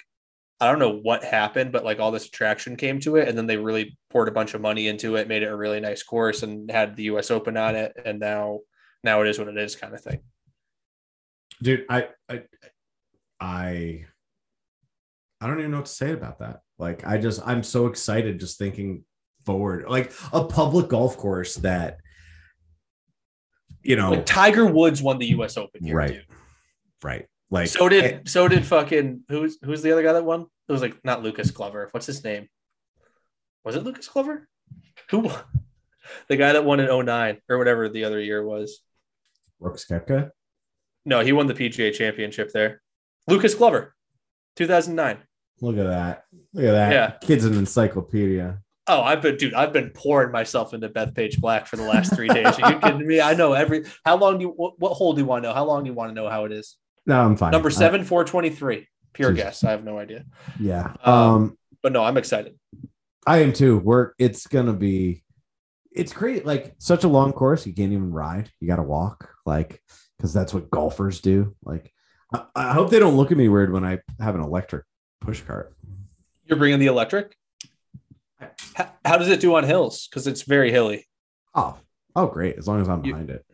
[0.61, 3.47] I don't know what happened, but like all this attraction came to it, and then
[3.47, 6.43] they really poured a bunch of money into it, made it a really nice course,
[6.43, 7.31] and had the U.S.
[7.31, 8.61] Open on it, and now
[9.05, 10.21] now it is what it is, kind of thing.
[11.63, 12.43] dude, I, I,
[13.41, 14.05] I,
[15.41, 16.61] I don't even know what to say about that.
[16.79, 19.05] Like, I just, I'm so excited just thinking
[19.47, 21.99] forward, like a public golf course that,
[23.89, 25.57] you know, Like Tiger Woods won the U.S.
[25.57, 26.13] Open here, Right.
[26.13, 26.25] dude.
[27.03, 27.27] right?
[27.51, 30.43] Like, so did so did fucking who's who's the other guy that won?
[30.69, 31.89] It was like not Lucas Glover.
[31.93, 32.49] What's his name?
[33.65, 34.47] Was it Lucas Glover?
[35.11, 35.41] Who won?
[36.29, 38.81] The guy that won in 09 or whatever the other year was.
[39.59, 40.31] Brooks Koepka.
[41.07, 42.83] No, he won the PGA championship there.
[43.27, 43.95] Lucas Glover,
[44.57, 45.19] 2009.
[45.63, 46.25] Look at that.
[46.53, 46.93] Look at that.
[46.93, 47.11] Yeah.
[47.27, 48.59] Kids an encyclopedia.
[48.89, 49.55] Oh, I've been, dude.
[49.55, 52.47] I've been pouring myself into Bethpage Black for the last three days.
[52.59, 53.21] Are you kidding me?
[53.21, 53.85] I know every.
[54.05, 54.49] How long do you?
[54.51, 55.55] What, what hole do you want to know?
[55.55, 56.77] How long do you want to know how it is?
[57.07, 57.53] No, I'm fine.
[57.53, 58.87] Number seven, four twenty three.
[59.15, 59.37] Pure Jeez.
[59.37, 59.65] guess.
[59.65, 60.25] I have no idea.
[60.61, 60.93] Yeah.
[61.05, 62.59] Um, Um, But no, I'm excited.
[63.27, 63.79] I am too.
[63.79, 65.23] We're it's gonna be
[65.93, 66.45] it's great.
[66.47, 68.51] Like such a long course, you can't even ride.
[68.61, 69.83] You gotta walk, like
[70.17, 71.55] because that's what golfers do.
[71.65, 71.93] Like
[72.35, 74.85] I, I hope they don't look at me weird when I have an electric
[75.21, 75.75] push cart.
[76.45, 77.35] You're bringing the electric.
[78.75, 80.07] How, how does it do on hills?
[80.09, 81.07] Because it's very hilly.
[81.55, 81.77] Oh,
[82.15, 82.57] oh, great!
[82.59, 83.45] As long as I'm You- behind it,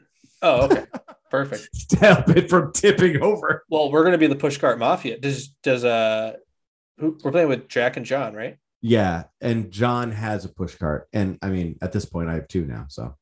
[0.43, 0.85] Oh, okay.
[1.31, 1.91] Perfect.
[1.91, 3.65] to help it from tipping over.
[3.69, 5.19] Well, we're gonna be the push cart mafia.
[5.19, 6.35] Does does uh
[6.99, 8.59] who we're playing with Jack and John, right?
[8.83, 12.47] Yeah, and John has a push cart, and I mean, at this point, I have
[12.49, 13.17] two now, so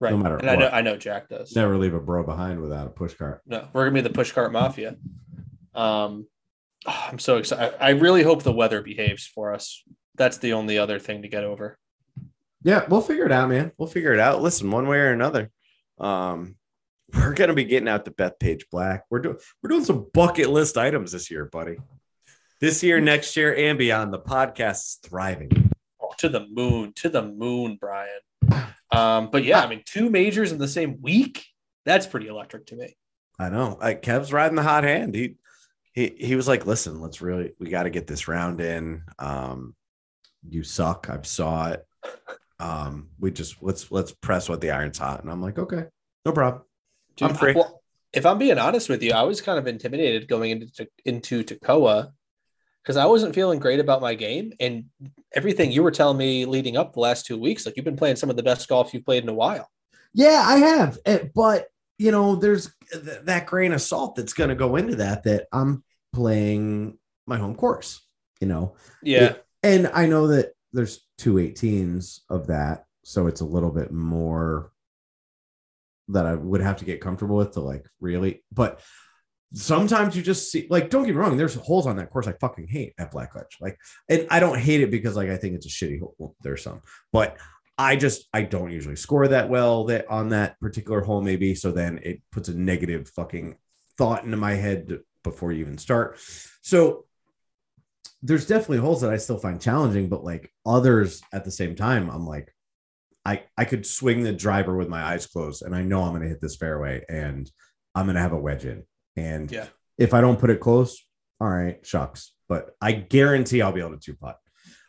[0.00, 0.12] Right.
[0.12, 0.68] no matter and I know.
[0.68, 1.56] I know Jack does.
[1.56, 3.40] never leave a bro behind without a push cart.
[3.46, 4.96] No, we're gonna be the push cart mafia.
[5.74, 6.28] Um,
[6.86, 7.74] oh, I'm so excited.
[7.80, 9.82] I really hope the weather behaves for us.
[10.18, 11.78] That's the only other thing to get over.
[12.62, 13.72] Yeah, we'll figure it out, man.
[13.78, 14.42] We'll figure it out.
[14.42, 15.50] Listen, one way or another.
[15.98, 16.56] Um,
[17.14, 19.04] we're gonna be getting out the Bethpage Black.
[19.10, 21.78] We're doing we're doing some bucket list items this year, buddy.
[22.60, 24.12] This year, next year, and beyond.
[24.12, 25.70] The podcast is thriving.
[26.02, 28.18] Oh, to the moon, to the moon, Brian.
[28.90, 31.46] Um, but yeah, I mean, two majors in the same week.
[31.84, 32.96] That's pretty electric to me.
[33.38, 33.78] I know.
[33.80, 35.14] Like Kev's riding the hot hand.
[35.14, 35.36] He
[35.92, 39.02] he he was like, listen, let's really we got to get this round in.
[39.18, 39.74] Um,
[40.48, 41.08] you suck.
[41.10, 41.86] I've saw it.
[42.60, 45.22] Um, we just let's let's press what the iron's hot.
[45.22, 45.84] And I'm like, okay,
[46.24, 46.62] no problem.
[47.16, 47.54] Dude, I'm free.
[47.54, 47.82] well,
[48.12, 52.10] if I'm being honest with you, I was kind of intimidated going into into Toccoa
[52.82, 54.86] because I wasn't feeling great about my game and
[55.34, 57.66] everything you were telling me leading up the last two weeks.
[57.66, 59.68] Like you've been playing some of the best golf you've played in a while.
[60.14, 61.66] Yeah, I have, Eh, but
[61.98, 65.24] you know, there's th- that grain of salt that's going to go into that.
[65.24, 65.84] That I'm
[66.14, 68.00] playing my home course,
[68.40, 69.34] you know, Yeah,
[69.68, 74.72] and I know that there's two 18s of that, so it's a little bit more
[76.08, 78.42] that I would have to get comfortable with to like really.
[78.50, 78.80] But
[79.52, 82.32] sometimes you just see, like, don't get me wrong, there's holes on that course I
[82.32, 85.66] fucking hate at Blackledge, like, and I don't hate it because like I think it's
[85.66, 86.14] a shitty hole.
[86.18, 86.80] Well, there's some,
[87.12, 87.36] but
[87.76, 91.54] I just I don't usually score that well that on that particular hole maybe.
[91.54, 93.58] So then it puts a negative fucking
[93.98, 96.18] thought into my head before you even start.
[96.62, 97.04] So
[98.22, 102.10] there's definitely holes that I still find challenging, but like others at the same time,
[102.10, 102.52] I'm like,
[103.24, 106.22] I I could swing the driver with my eyes closed, and I know I'm going
[106.22, 107.50] to hit this fairway, and
[107.94, 108.84] I'm going to have a wedge in.
[109.16, 109.66] And Yeah.
[109.98, 111.04] if I don't put it close,
[111.40, 112.32] all right, shucks.
[112.48, 114.38] But I guarantee I'll be able to two putt.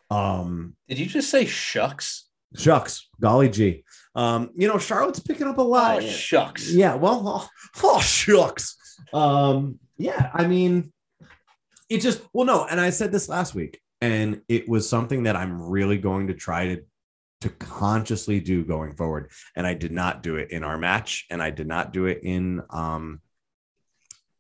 [0.10, 2.26] Um, did you just say shucks?
[2.58, 3.84] shucks, golly gee.
[4.16, 6.04] Um, you know, Charlotte's picking up a Oh, lot.
[6.04, 6.72] shucks.
[6.72, 7.50] Yeah, well, oh,
[7.84, 8.76] oh, shucks.
[9.14, 10.92] Um, yeah, I mean,
[11.90, 15.36] it just well, no, and I said this last week, and it was something that
[15.36, 16.84] I'm really going to try to
[17.42, 19.32] to consciously do going forward.
[19.56, 22.20] And I did not do it in our match, and I did not do it
[22.24, 23.22] in um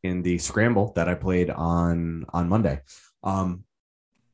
[0.03, 2.81] in the scramble that I played on on Monday.
[3.23, 3.63] Um,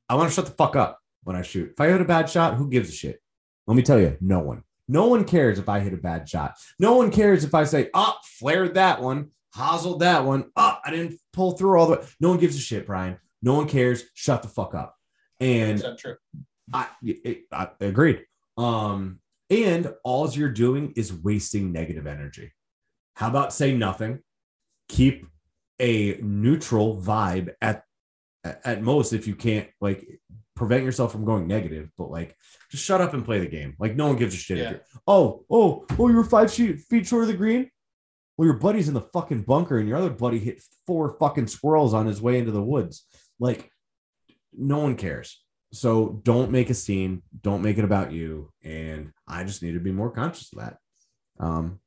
[0.08, 1.72] I want to shut the fuck up when I shoot.
[1.72, 3.22] If I hit a bad shot, who gives a shit?
[3.66, 4.64] Let me tell you, no one.
[4.88, 6.54] No one cares if I hit a bad shot.
[6.78, 10.52] No one cares if I say, oh, flared that one, hozzled that one.
[10.56, 12.06] Oh, I didn't pull through all the way.
[12.20, 13.18] No one gives a shit, Brian.
[13.42, 14.04] No one cares.
[14.14, 14.96] Shut the fuck up.
[15.40, 16.16] And true?
[16.74, 18.26] I, it, I agreed.
[18.58, 22.52] Um, and all you're doing is wasting negative energy.
[23.16, 24.20] How about say nothing?
[24.90, 25.28] Keep
[25.80, 27.84] a neutral vibe at
[28.64, 30.08] at most if you can't like
[30.56, 32.36] prevent yourself from going negative, but like
[32.72, 33.76] just shut up and play the game.
[33.80, 34.58] Like no one gives a shit.
[34.58, 34.74] if Yeah.
[35.08, 37.70] Oh, oh, oh, you were five feet, feet short of the green.
[38.38, 41.94] Well, your buddy's in the fucking bunker, and your other buddy hit four fucking squirrels
[41.94, 43.06] on his way into the woods.
[43.40, 43.72] Like,
[44.54, 45.42] no one cares.
[45.72, 47.22] So don't make a scene.
[47.42, 48.52] Don't make it about you.
[48.64, 50.78] And I just need to be more conscious of that.
[51.40, 51.80] Um,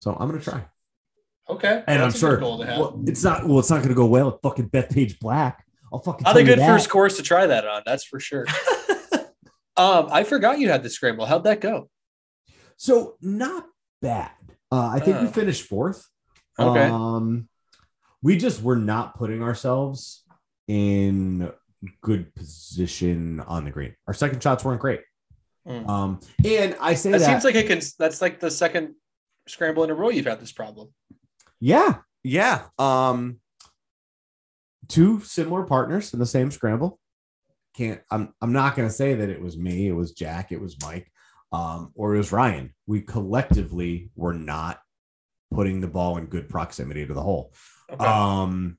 [0.00, 0.64] so I'm gonna try.
[1.48, 1.84] Okay.
[1.86, 2.78] And I'm sure goal to have.
[2.78, 5.64] well, it's not well, it's not gonna go well at fucking Bethpage Black.
[5.92, 7.82] I'll fucking Not a good first course to try that on.
[7.84, 8.46] That's for sure.
[9.76, 11.26] um, I forgot you had the scramble.
[11.26, 11.88] How'd that go?
[12.76, 13.66] So not
[14.02, 14.30] bad.
[14.72, 15.30] Uh, I think we Oh.
[15.30, 16.06] finished fourth.
[16.58, 16.84] Okay.
[16.84, 17.48] Um,
[18.22, 20.24] we just were not putting ourselves
[20.66, 21.52] in
[22.00, 23.94] good position on the green.
[24.06, 25.00] Our second shots weren't great.
[25.68, 25.88] Mm.
[25.88, 27.80] Um, and I say That, that, seems like it can.
[27.98, 28.94] That's like the second
[29.46, 30.88] scramble in a row you've had this problem.
[31.60, 32.66] yeah, Yeah.
[32.78, 33.40] Um,
[34.88, 36.98] two similar partners in the same scramble.
[37.74, 40.80] Can't I'm I'm not gonna say that it was me, it was Jack, it was
[40.82, 41.10] Mike,
[41.52, 42.74] um, or it was Ryan.
[42.86, 44.80] We collectively were not
[45.52, 47.52] putting the ball in good proximity to the hole.
[47.90, 48.04] Okay.
[48.04, 48.78] Um,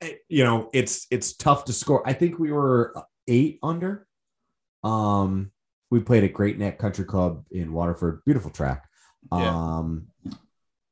[0.00, 2.06] it- you know, it's it's tough to score.
[2.06, 2.94] I think we were
[3.28, 4.06] eight under.
[4.84, 5.52] Um,
[5.90, 8.84] we played at Great Neck Country Club in Waterford, beautiful track.
[9.32, 9.56] Yeah.
[9.56, 10.08] Um,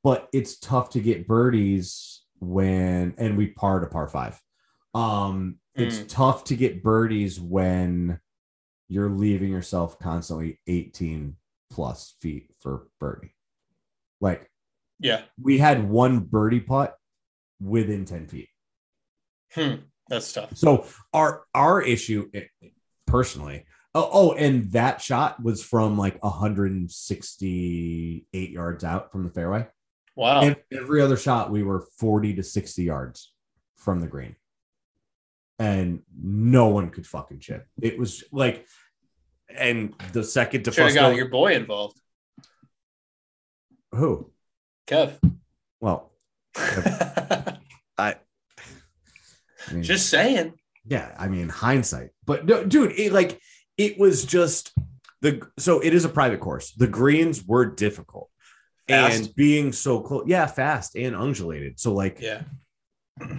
[0.02, 4.40] but it's tough to get birdies when and we par to par five.
[4.94, 6.09] Um, it's Mm.
[6.09, 8.20] tough to get birdies when
[8.89, 11.37] you're leaving yourself constantly 18
[11.70, 13.35] plus feet for birdie.
[14.20, 14.51] Like
[15.01, 15.22] Yeah.
[15.41, 16.97] we had one birdie putt
[17.61, 18.49] within 10 feet.
[19.53, 19.74] Hmm.
[20.09, 20.57] That's tough.
[20.57, 22.45] So our our issue eh,
[23.07, 23.64] personally.
[23.97, 29.68] Oh, oh, and that shot was from like 168 yards out from the fairway.
[30.16, 30.43] Wow.
[30.43, 33.32] And every other shot, we were 40 to 60 yards
[33.76, 34.35] from the green.
[35.64, 37.66] And no one could fucking chip.
[37.80, 38.66] It was like,
[39.48, 41.98] And the second Should have got your boy involved.
[43.92, 44.30] who?
[44.86, 45.12] Kev.
[45.80, 46.12] Well,
[46.56, 47.56] I
[47.98, 50.54] I mean, Just saying.
[50.86, 52.10] yeah, I mean, hindsight.
[52.26, 53.40] But no, dude, it like,
[53.78, 54.72] it was just
[55.22, 56.72] the so it is a private course.
[56.72, 58.28] The greens were difficult.
[58.88, 59.16] Fast.
[59.18, 61.80] And being so close, yeah, fast and undulated.
[61.80, 62.42] So like Yeah.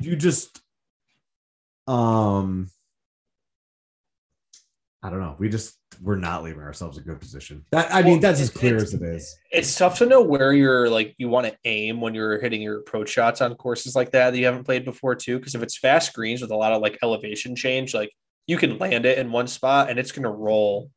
[0.02, 0.60] you just,
[1.88, 2.70] um,
[5.04, 5.36] I don't know.
[5.38, 7.64] We just, we're not leaving ourselves a good position.
[7.72, 9.38] That, I mean, Well, that's as clear as it is.
[9.52, 12.80] It's tough to know where you're like you want to aim when you're hitting your
[12.80, 15.38] approach shots on courses like that that you haven't played before too.
[15.38, 18.12] Because if it's fast greens with a lot of like elevation change, like
[18.48, 20.90] you can land it in one spot and it's going to roll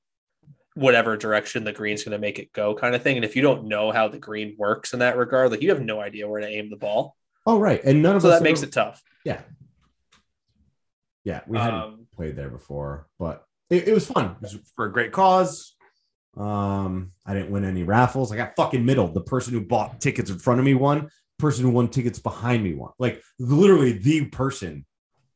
[0.75, 3.17] whatever direction the green's going to make it go, kind of thing.
[3.17, 5.83] And if you don't know how the green works in that regard, like you have
[5.83, 7.15] no idea where to aim the ball,
[7.49, 7.83] Oh, right.
[7.83, 9.03] And none of so that makes it tough.
[9.25, 9.41] Yeah.
[11.29, 11.41] Yeah.
[11.47, 14.37] We hadn't Um, played there before, but it, it was fun.
[14.37, 15.77] It was for a great cause.
[16.39, 18.33] Um, I didn't win any raffles.
[18.33, 19.13] I got fucking middled.
[19.13, 21.11] The person who bought tickets in front of me won.
[21.39, 22.93] Person who won tickets behind me won.
[22.99, 24.87] Like literally the person.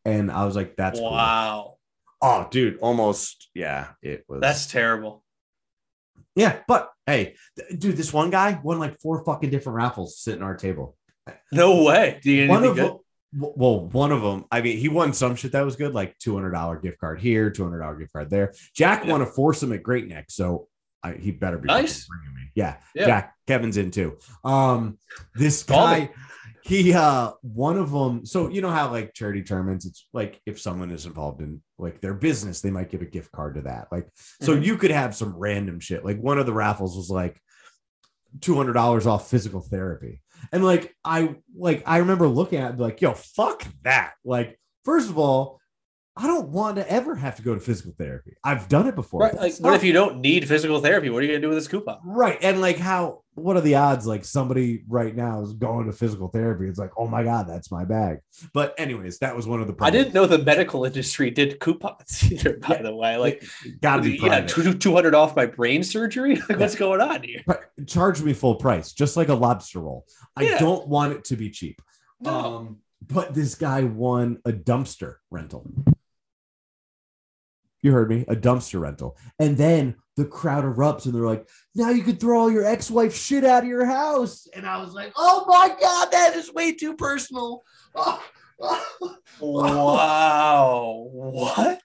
[0.07, 1.13] And I was like, that's cool.
[1.13, 1.77] wow,
[2.23, 5.23] oh dude, almost yeah, it was that's terrible.
[6.35, 10.41] Yeah, but hey, th- dude, this one guy won like four fucking different raffles sitting
[10.41, 10.97] at our table.
[11.53, 12.19] No way.
[12.23, 12.97] Do you One of good?
[13.35, 14.45] Well, one of them.
[14.51, 17.21] I mean, he won some shit that was good, like two hundred dollar gift card
[17.21, 18.53] here, two hundred dollar gift card there.
[18.75, 19.13] Jack Yeah.
[19.13, 20.69] won a foursome at Great Neck, so
[21.03, 22.07] I, he better be Nice.
[22.07, 22.51] bringing me.
[22.55, 23.07] Yeah, Yeah.
[23.07, 24.19] Jack, Kevin's in too.
[24.45, 24.99] Um,
[25.35, 26.11] this guy,
[26.63, 28.25] he uh, one of them.
[28.25, 32.01] So you know how like charity tournaments, it's like if someone is involved in like
[32.01, 33.89] their business, they might give a gift card to that.
[33.91, 34.09] Like,
[34.43, 34.65] so Mhm.
[34.65, 36.05] you could have some random shit.
[36.05, 37.41] Like one of the raffles was like
[38.41, 40.22] two hundred dollars off physical therapy.
[40.51, 44.15] And like I like I remember looking at it like, yo, fuck that.
[44.25, 45.61] Like, first of all,
[46.17, 48.37] I don't want to ever have to go to physical therapy.
[48.45, 49.21] I've done it before.
[49.21, 49.35] Right.
[49.35, 51.09] Like, what if you don't need physical therapy?
[51.11, 51.99] What are you going to do with this coupon?
[52.05, 52.39] right?
[52.43, 56.29] And like how what are the odds like somebody right now is going to physical
[56.29, 56.69] therapy?
[56.69, 58.19] It's like, oh my god, that's my bag.
[58.53, 62.23] But anyways, that was one of the I didn't know the medical industry did coupons
[62.33, 62.83] either, by Yeah.
[62.83, 63.17] the way.
[63.17, 63.43] Like,
[63.81, 66.37] gotta be yeah, 200 off my brain surgery?
[66.49, 67.43] Like, what's going on here?
[67.87, 70.05] Charge me full price, just like a lobster roll.
[70.37, 70.59] I Yeah.
[70.59, 71.81] don't want it to be cheap.
[72.21, 72.31] No.
[72.31, 72.77] Um,
[73.09, 75.67] but this guy won a dumpster rental.
[77.83, 79.17] You heard me, a dumpster rental.
[79.39, 83.15] And then the crowd erupts and they're like, now you can throw all your ex-wife
[83.15, 84.47] shit out of your house.
[84.55, 87.63] And I was like, oh my God, that is way too personal.
[89.41, 91.09] wow.
[91.11, 91.83] What?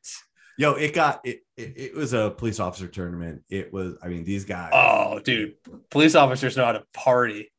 [0.57, 3.43] yo, it got it, it it was a police officer tournament.
[3.49, 5.53] It was, I mean, these guys Oh, dude.
[5.89, 7.51] Police officers know how to party.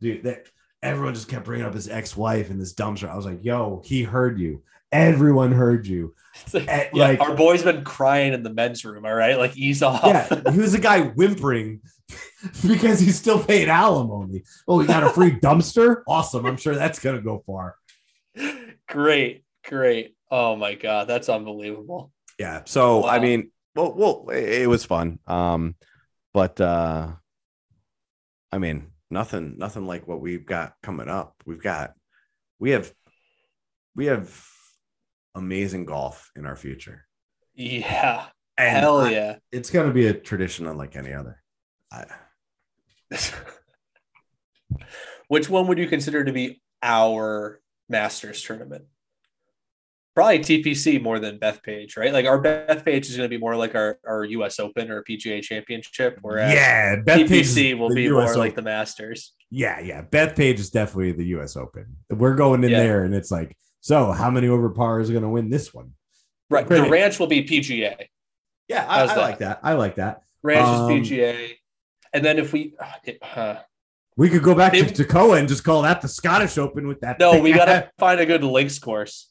[0.00, 0.46] Dude, that
[0.82, 3.08] everyone just kept bringing up his ex-wife and this dumpster.
[3.08, 4.62] I was like, yo, he heard you.
[4.92, 6.14] Everyone heard you.
[6.44, 9.04] It's like, yeah, like- our boy's been crying in the men's room.
[9.06, 9.38] All right.
[9.38, 10.00] Like, ease off.
[10.04, 11.80] Yeah, he was a guy whimpering
[12.66, 14.42] because he's still paying alimony.
[14.68, 16.02] Oh, we got a free dumpster?
[16.08, 16.44] Awesome.
[16.46, 17.76] I'm sure that's gonna go far.
[18.88, 19.44] great.
[19.66, 20.16] Great.
[20.30, 21.06] Oh, my God.
[21.08, 22.12] That's unbelievable.
[22.38, 22.62] yeah.
[22.66, 25.18] So I mean, well, well, it, it was fun.
[25.26, 25.76] Um,
[26.32, 27.12] but uh,
[28.52, 31.34] I mean, nothing, nothing like what we've got coming up.
[31.46, 31.94] We've got,
[32.58, 32.92] we have,
[33.96, 34.28] we have
[35.34, 37.06] amazing golf in our future.
[37.54, 38.26] Yeah.
[38.56, 39.36] And Hell I- yeah.
[39.52, 41.42] it's going to be a tradition unlike any other.
[41.92, 42.04] I,
[45.28, 48.84] Which one would you consider to be our Masters tournament?
[50.14, 52.12] Probably TPC more than Bethpage, right?
[52.12, 55.42] Like our Bethpage is going to be more like our, our US Open or PGA
[55.42, 59.32] Championship, whereas yeah, Bethpage TPC will be US more like the Masters.
[59.50, 60.02] Yeah, yeah.
[60.02, 61.96] Bethpage is definitely the US Open.
[62.10, 62.78] We're going in Yeah.
[62.84, 65.92] there and it's like, so how many over par is gonna win this one?
[66.48, 66.66] Right.
[66.66, 68.06] The ranch will be PGA.
[68.66, 69.16] Yeah, I, I that?
[69.18, 69.60] like that.
[69.62, 70.22] I like that.
[70.42, 71.50] Ranch Um, is PGA.
[72.14, 72.74] And then if we,
[73.36, 73.56] uh,
[74.16, 77.00] We could go back They- to Toccoa and just call that the Scottish Open with
[77.02, 77.18] that.
[77.18, 77.42] no, thing.
[77.42, 79.30] we got to find a good links course.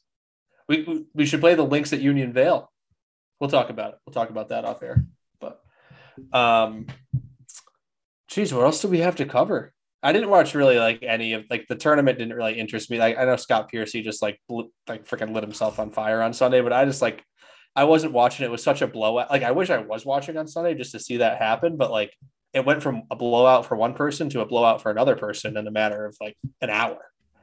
[0.68, 2.70] We, we- we should play the links at Union Vale.
[3.40, 3.98] We'll talk about it.
[4.06, 5.04] We'll talk about that off air.
[5.40, 5.60] But,
[6.32, 6.86] um,
[8.28, 9.73] geez, what else do we have to cover?
[10.04, 12.98] I didn't watch really like any of like the tournament didn't really interest me.
[12.98, 16.34] Like I know Scott Piercy just like blew, like freaking lit himself on fire on
[16.34, 17.24] Sunday, but I just like
[17.74, 18.44] I wasn't watching.
[18.44, 19.30] It was such a blowout.
[19.30, 22.12] Like I wish I was watching on Sunday just to see that happen, but like
[22.52, 25.66] it went from a blowout for one person to a blowout for another person in
[25.66, 26.98] a matter of like an hour.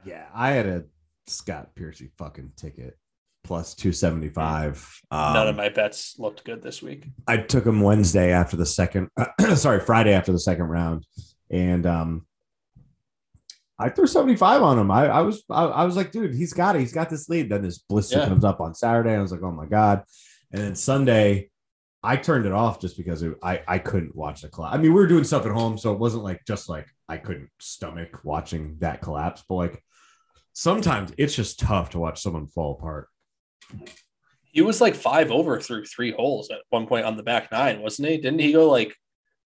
[0.05, 0.83] Yeah, I had a
[1.25, 2.95] Scott Piercy fucking ticket
[3.43, 5.01] plus 275.
[5.09, 7.07] Um, None of my bets looked good this week.
[7.27, 9.09] I took him Wednesday after the second,
[9.55, 11.05] sorry, Friday after the second round,
[11.49, 12.25] and um,
[13.81, 14.91] I threw 75 on him.
[14.91, 16.79] I, I was, I, I was like, dude, he's got it.
[16.79, 17.49] He's got this lead.
[17.49, 18.27] Then this blister Yeah.
[18.27, 19.13] comes up on Saturday.
[19.15, 20.03] I was like, oh my god.
[20.51, 21.49] And then Sunday,
[22.03, 24.75] I turned it off just because it, I, I couldn't watch the collapse.
[24.75, 27.17] I mean, we were doing stuff at home, so it wasn't like just like I
[27.17, 29.43] couldn't stomach watching that collapse.
[29.47, 29.83] But like
[30.53, 33.07] sometimes it's just tough to watch someone fall apart.
[34.45, 37.81] He was like five over through three holes at one point on the back nine,
[37.81, 38.17] wasn't he?
[38.17, 38.95] Didn't he go like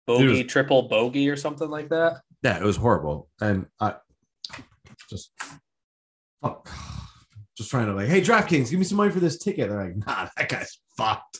[0.07, 2.21] bogey, was- triple bogey or something like that?
[2.43, 3.29] Yeah, it was horrible.
[3.41, 3.95] And I
[5.09, 5.31] just
[6.41, 6.69] fuck,
[7.57, 9.69] just trying to like, hey, DraftKings, give me some money for this ticket.
[9.69, 11.39] They're like, nah, that guy's fucked.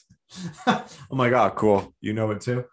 [0.68, 0.84] I'm
[1.18, 1.94] like, oh, cool.
[2.02, 2.66] You know it too.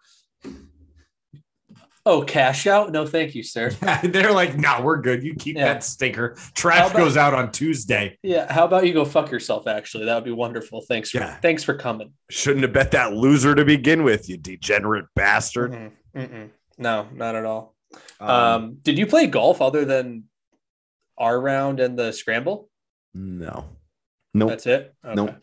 [2.08, 2.92] Oh, cash out?
[2.92, 3.70] No, thank you, sir.
[4.04, 5.24] They're like, nah, we're good.
[5.24, 5.64] You keep Yeah.
[5.74, 6.36] that stinker.
[6.54, 8.16] Trash about- goes out on Tuesday.
[8.22, 9.66] Yeah, how about you go fuck yourself?
[9.66, 10.82] Actually, that would be wonderful.
[10.82, 11.34] Thanks for Yeah.
[11.40, 12.12] thanks for coming.
[12.30, 15.72] Shouldn't have bet that loser to begin with, you degenerate bastard.
[15.72, 16.50] Mm-mm, mm-mm.
[16.78, 17.74] No, not at all.
[18.20, 20.24] Um, Um, did you play golf other than
[21.18, 22.68] our round and the scramble?
[23.14, 23.64] No.
[24.34, 24.50] Nope.
[24.50, 24.94] That's it.
[25.04, 25.14] Okay.
[25.14, 25.34] Nope.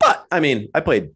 [0.00, 1.10] But I mean, I played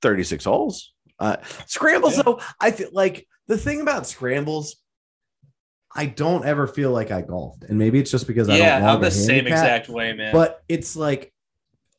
[0.00, 0.92] 36 holes.
[1.18, 2.22] Uh, scrambles, Yeah.
[2.24, 4.76] though, I feel like the thing about scrambles,
[5.94, 7.64] I don't ever feel like I golfed.
[7.64, 10.32] And maybe it's just because I Yeah, don't I'm the same exact way, man.
[10.32, 11.32] But it's like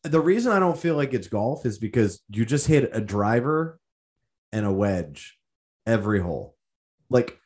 [0.02, 3.80] the reason I don't feel like it's golf is because you just hit a driver
[4.52, 5.38] and a wedge
[5.86, 6.56] every hole.
[7.10, 7.40] Like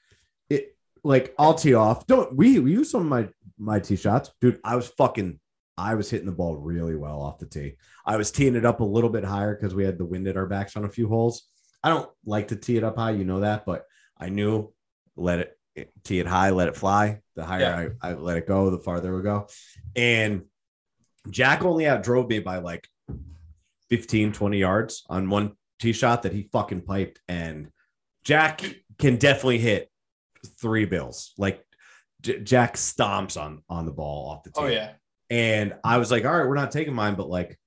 [1.04, 2.08] like I'll tee off.
[2.08, 4.32] Don't we, we use some of my my tee shots.
[4.42, 5.40] Dude, I was fucking
[5.78, 7.76] I was hitting the ball really well off the tee.
[8.06, 10.38] I was teeing it up a little bit higher because we had the wind at
[10.38, 11.44] our backs on a few holes.
[11.84, 13.86] I don't like to tee it up high, you know that, but
[14.18, 14.74] I knew
[15.16, 15.58] let it
[16.04, 17.22] tee it high, let it fly.
[17.36, 19.48] The higher I, I let it go, the farther it would go.
[19.96, 20.44] And
[21.30, 22.88] Jack only outdrove me by like
[23.90, 27.22] 15, 20 yards on one tee shot that he fucking piped.
[27.28, 27.70] And
[28.24, 28.64] Jack
[28.98, 29.92] can definitely hit
[30.60, 31.34] three bills.
[31.38, 31.64] Like
[32.22, 34.62] J- Jack stomps on on the ball off the tee.
[34.62, 34.94] oh yeah,
[35.30, 37.60] And I was like, all right, we're not taking mine, but like,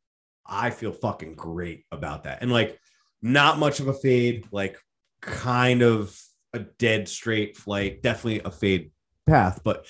[0.46, 2.42] I feel fucking great about that.
[2.42, 2.78] And like,
[3.22, 4.76] not much of a fade, like,
[5.20, 6.18] kind of
[6.54, 8.90] a dead straight flight, definitely a fade
[9.26, 9.86] path, but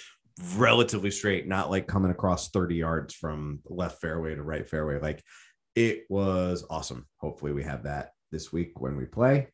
[0.56, 4.98] relatively straight, not like coming across 30 yards from left fairway to right fairway.
[5.00, 5.22] Like,
[5.76, 7.06] it was awesome.
[7.18, 9.48] Hopefully, we have that this week when we play.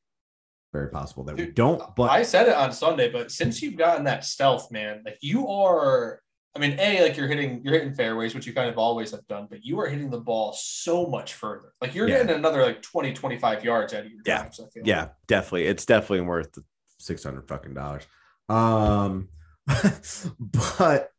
[0.72, 4.04] Very possible that we don't, but I said it on Sunday, but since you've gotten
[4.04, 6.20] that stealth, man, like you are.
[6.54, 9.26] I mean, a like you're hitting you're hitting fairways, which you kind of always have
[9.26, 11.74] done, but you are hitting the ball so much further.
[11.82, 12.22] Like you're Yeah.
[12.22, 14.38] getting another like 20, 25 yards out of your Yeah.
[14.38, 14.60] drives.
[14.60, 15.66] I feel yeah, definitely.
[15.66, 16.64] It's definitely worth the
[16.98, 18.06] 600 fucking dollars.
[18.48, 19.28] Um,
[20.40, 21.12] but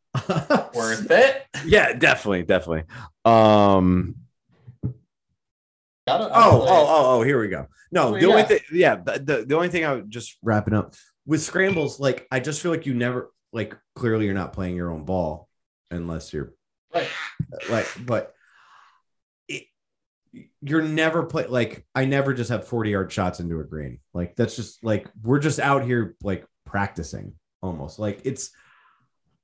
[0.74, 1.46] worth it.
[1.64, 2.84] yeah, definitely, definitely.
[3.24, 4.16] Um
[6.10, 7.66] Oh, oh, oh, oh, here we go.
[7.90, 10.74] No, the do only thing, yeah, the, the, the only thing I would just wrapping
[10.74, 10.94] up
[11.26, 14.90] with scrambles, like I just feel like you never, like, clearly you're not playing your
[14.90, 15.48] own ball
[15.90, 16.52] unless you're
[16.94, 17.08] Right.
[17.52, 18.34] Uh, like, but
[19.46, 19.64] it,
[20.60, 24.00] you're never play like I never just have 40 yard shots into a green.
[24.14, 28.50] Like, that's just like we're just out here like practicing almost like it's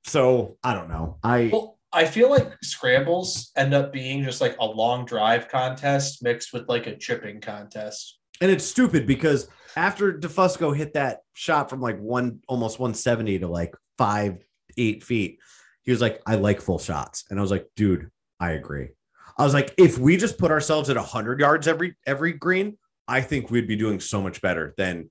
[0.05, 1.17] so I don't know.
[1.23, 6.21] I, Well, I feel like scrambles end up being just like a long drive contest
[6.21, 8.19] mixed with like a chipping contest.
[8.41, 13.47] And it's stupid because after DeFusco hit that shot from like one almost 170 to
[13.47, 14.45] like five,
[14.77, 15.39] eight feet,
[15.83, 17.23] he was like, I like full shots.
[17.29, 18.89] And I was like, dude, I agree.
[19.37, 22.77] I was like, if we just put ourselves at 100 yards every every green,
[23.07, 25.09] I think we'd be doing so much better than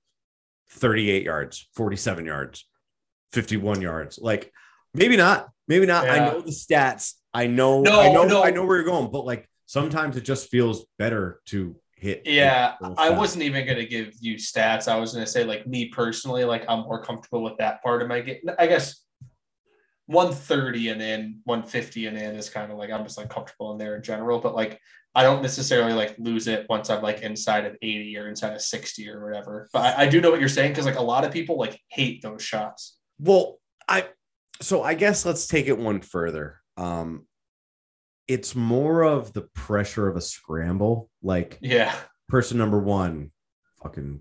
[0.70, 2.66] 38 yards, 47 yards,
[3.32, 4.18] 51 yards.
[4.18, 4.52] Like,
[4.94, 6.08] maybe not, maybe not.
[6.08, 7.14] I know the stats.
[7.32, 8.44] I know, No, I know, no.
[8.44, 12.22] I know where you're going, but like sometimes it just feels better to hit.
[12.24, 14.88] Yeah, I wasn't even gonna give you stats.
[14.88, 18.08] I was gonna say like me personally, like I'm more comfortable with that part of
[18.08, 18.40] my game.
[18.58, 19.04] I guess
[20.06, 23.78] 130 and in 150 and in is kind of like I'm just like comfortable in
[23.78, 24.78] there in general, but like
[25.14, 28.60] I don't necessarily like lose it once I'm like inside of 80 or inside of
[28.60, 29.68] 60 or whatever.
[29.72, 31.80] But I, I do know what you're saying because like a lot of people like
[31.88, 32.98] hate those shots.
[33.18, 33.58] Well,
[34.60, 36.60] so I guess let's take it one further.
[36.76, 37.26] Um
[38.26, 41.10] it's more of the pressure of a scramble.
[41.22, 41.94] Like Yeah.
[42.28, 43.32] person number one,
[43.82, 44.20] fucking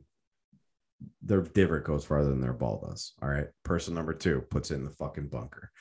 [1.22, 3.14] their divot goes farther than their ball does.
[3.22, 3.48] All right.
[3.64, 5.72] Person number two puts in the fucking bunker.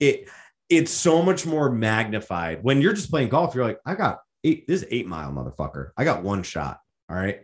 [0.00, 0.28] It
[0.68, 3.54] it's so much more magnified when you're just playing golf.
[3.54, 4.66] You're like, I got eight.
[4.68, 5.90] This is eight mile motherfucker.
[5.96, 6.78] I got one shot.
[7.08, 7.40] All right.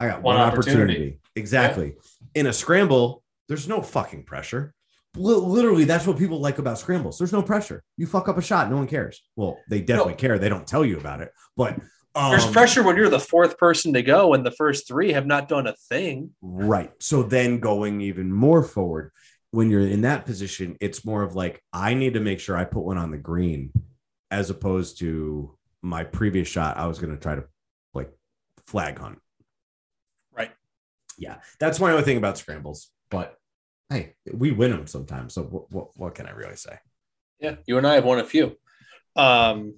[0.00, 0.82] I got one, One opportunity.
[0.82, 1.20] opportunity.
[1.36, 1.94] Exactly.
[2.34, 4.74] In a scramble, there's no fucking pressure.
[5.16, 7.18] Li- Literally, that's what people like about scrambles.
[7.18, 7.82] There's no pressure.
[7.96, 9.22] You fuck up a shot, no one cares.
[9.36, 10.18] Well, they definitely No.
[10.18, 10.38] care.
[10.38, 11.78] They don't tell you about it, but
[12.14, 15.26] um, There's pressure when you're the fourth person to go, and the first three have
[15.26, 16.30] not done a thing.
[16.40, 16.90] Right.
[16.98, 19.10] So then going even more forward,
[19.50, 22.64] when you're in that position, it's more of like, I need to make sure I
[22.64, 23.70] put one on the green
[24.30, 26.78] as opposed to my previous shot.
[26.78, 27.44] I was going to try to
[27.92, 28.10] like
[28.66, 29.18] flag hunt.
[30.32, 30.50] Right.
[31.18, 31.36] Yeah.
[31.60, 32.90] That's my only thing about scrambles.
[33.10, 33.35] But
[33.90, 35.34] hey, we win them sometimes.
[35.34, 36.78] So what, what, what can I really say?
[37.40, 38.56] Yeah, you and I have won a few.
[39.14, 39.74] Um,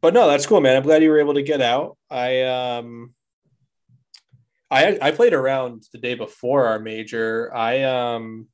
[0.00, 0.76] but no, that's cool, man.
[0.76, 1.96] I'm glad you were able to get out.
[2.10, 3.14] I um,
[4.70, 7.54] I I played around the day before our major.
[7.54, 8.48] I um,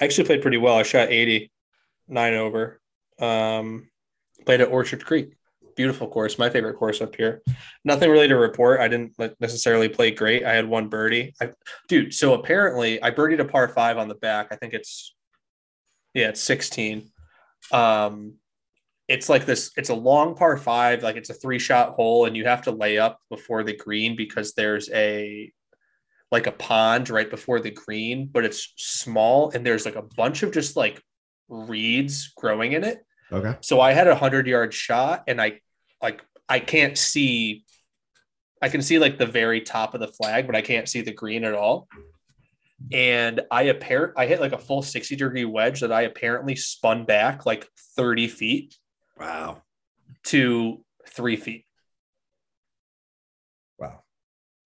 [0.00, 0.76] I actually played pretty well.
[0.76, 2.80] I shot 89 over.
[3.18, 3.88] Um,
[4.44, 5.34] played at Orchard Creek.
[5.76, 7.42] Beautiful course, my favorite course up here.
[7.84, 8.80] Nothing really to report.
[8.80, 10.44] I didn't necessarily play great.
[10.44, 11.34] I had one birdie.
[11.40, 11.50] I,
[11.88, 14.48] dude, so apparently I birdied a par five on the back.
[14.50, 15.14] I think it's
[16.14, 17.10] yeah, it's 16.
[17.72, 18.36] Um,
[19.06, 22.34] it's like this, it's a long par five, like it's a three shot hole, and
[22.34, 25.52] you have to lay up before the green because there's a
[26.32, 30.42] like a pond right before the green, but it's small and there's like a bunch
[30.42, 31.00] of just like
[31.48, 33.04] reeds growing in it.
[33.30, 33.56] Okay.
[33.60, 35.60] So I had a hundred yard shot and I
[36.06, 37.64] like I can't see
[38.62, 41.12] I can see like the very top of the flag, but I can't see the
[41.12, 41.88] green at all.
[42.92, 47.04] And I apparent I hit like a full 60 degree wedge that I apparently spun
[47.04, 48.76] back like 30 feet
[49.18, 49.62] Wow.
[50.24, 51.64] to three feet.
[53.78, 54.02] Wow.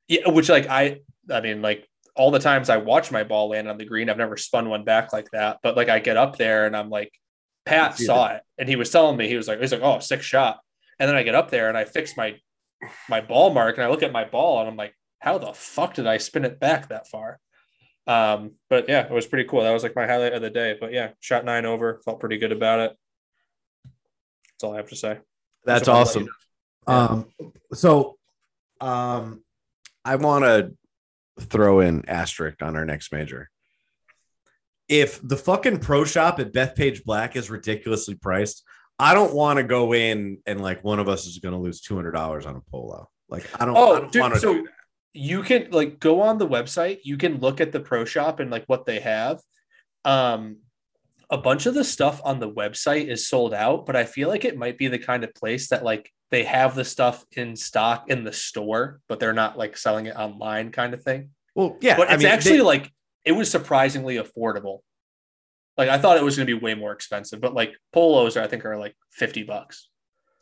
[0.09, 3.69] Yeah, which like I I mean like all the times I watch my ball land
[3.69, 5.61] on the green, I've never spun one back like that.
[5.63, 7.13] But like I get up there and I'm like,
[7.65, 10.21] Pat saw it and he was telling me he was like, he's like, oh, sick
[10.23, 10.59] shot.
[11.01, 12.39] And then I get up there and I fix my
[13.09, 15.95] my ball mark and I look at my ball and I'm like, how the fuck
[15.95, 17.41] did I spin it back that far?
[18.07, 19.63] Um, but yeah, it was pretty cool.
[19.63, 20.77] That was like my highlight of the day.
[20.81, 22.97] But yeah, shot nine over, felt pretty good about it.
[23.85, 25.19] That's all I have to say.
[25.65, 26.29] That's So I'll you awesome.
[26.87, 26.95] know.
[26.95, 27.27] Um,
[27.73, 28.19] so,
[28.81, 29.43] um,
[30.05, 30.73] I want to
[31.45, 33.51] throw in asterisk on our next major.
[34.91, 38.65] if the fucking pro shop at Bethpage Black is ridiculously priced,
[39.01, 41.81] I don't want to go in and like one of us is going to lose
[41.81, 43.09] two hundred dollars on a polo.
[43.29, 43.77] Like I don't.
[43.77, 44.71] I Oh, don't dude, so do that.
[45.15, 46.99] you can like go on the website.
[47.05, 49.41] You can look at the pro shop and like what they have.
[50.05, 50.59] Um,
[51.31, 54.45] a bunch of the stuff on the website is sold out, but I feel like
[54.45, 58.11] it might be the kind of place that like they have the stuff in stock
[58.11, 61.31] in the store, but they're not like selling it online, kind of thing.
[61.55, 62.93] well, yeah, but I it's mean, actually they- like
[63.25, 64.81] it was surprisingly affordable.
[65.81, 68.43] Like I thought it was going to be way more expensive, but like polos, are
[68.43, 69.89] I think are like fifty bucks,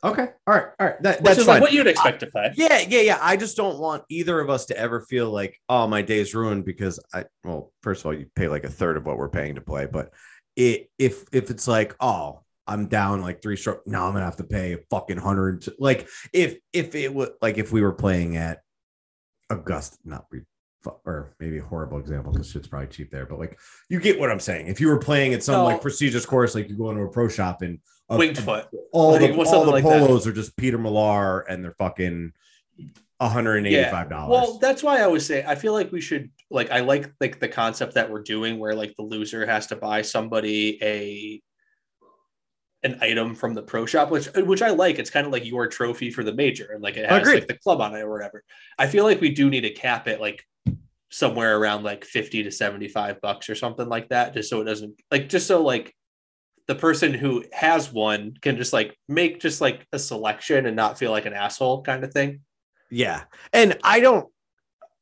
[0.03, 0.28] okay.
[0.49, 1.03] All right, all right.
[1.03, 2.47] That, that's like what you'd expect to pay.
[2.47, 3.18] Uh, yeah, yeah, yeah.
[3.20, 6.64] I just don't want either of us to ever feel like, oh, my day's ruined
[6.64, 7.26] because I.
[7.45, 9.86] Well, first of all, you pay like a third of what we're paying to play,
[9.86, 10.12] but
[10.57, 13.86] it if if it's like, oh, I'm down like three stroke.
[13.86, 15.64] now I'm gonna have to pay a fucking hundred.
[15.78, 18.59] Like if if it would like if we were playing at
[19.51, 20.41] Augusta, not re,
[21.05, 23.59] or maybe a horrible example because shit's probably cheap there, but like
[23.89, 24.68] you get what I'm saying.
[24.68, 25.64] If you were playing at some No.
[25.64, 27.79] like prestigious course, like you go into a pro shop and
[28.11, 28.66] uh, a- Winged foot.
[28.93, 30.01] all Like, the, all the like that?
[30.07, 32.33] polos are just Peter Millar and they're fucking
[33.20, 34.29] $185.
[34.29, 37.41] Well, that's why I was say I feel like we should like I like like
[37.41, 41.43] the concept that we're doing where like the loser has to buy somebody a
[42.85, 45.01] an item from the pro shop, which which I like.
[45.01, 47.59] It's kind of like your trophy for the major, and like it has like the
[47.59, 48.45] club on it or whatever.
[48.79, 50.47] I feel like we do need to cap it like
[51.11, 55.01] somewhere around like 50 to 75 bucks or something like that, just so it doesn't
[55.11, 55.95] like just so like
[56.67, 60.99] the person who has one can just like make just like a selection and not
[60.99, 62.41] feel like an asshole kind of thing.
[62.91, 63.25] yeah.
[63.55, 64.27] And I don't,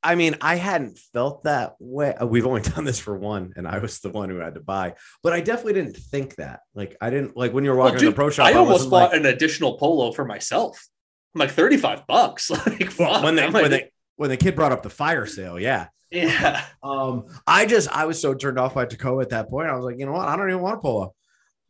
[0.03, 2.15] I mean, I hadn't felt that way.
[2.15, 4.61] Uh, We've only done this for one, and I was the one who had to
[4.61, 4.95] buy,
[5.25, 6.61] but I definitely didn't think that.
[6.77, 8.53] Like, I didn't, like, when you were Well, walking in dude, the pro shop, I
[8.53, 10.87] almost wasn't bought like, an additional polo for myself.
[11.35, 12.51] I'm like 35 bucks.
[12.67, 15.59] like well, fuck, when, they, when, they, when the kid brought up the fire sale,
[15.59, 15.89] yeah.
[16.11, 16.65] Yeah.
[16.83, 19.69] Um, I just, I was so turned off by Toccoa at that point.
[19.69, 20.29] I was like, you know what?
[20.29, 21.15] I don't even want a polo.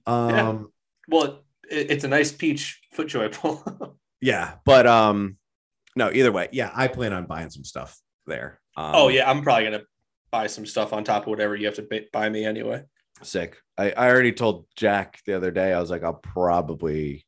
[0.07, 0.62] Um, Yeah.
[1.09, 3.97] Well, it, it's a nice peach FootJoy polo.
[4.20, 5.37] yeah, but um,
[5.95, 8.61] no, either way, yeah, I plan on buying some stuff there.
[8.76, 9.84] Um, oh yeah, I'm probably gonna
[10.30, 12.82] buy some stuff on top of whatever you have to buy me anyway.
[13.22, 13.57] Sick.
[13.78, 17.24] I, I already told Jack the other day, I was like, I'll probably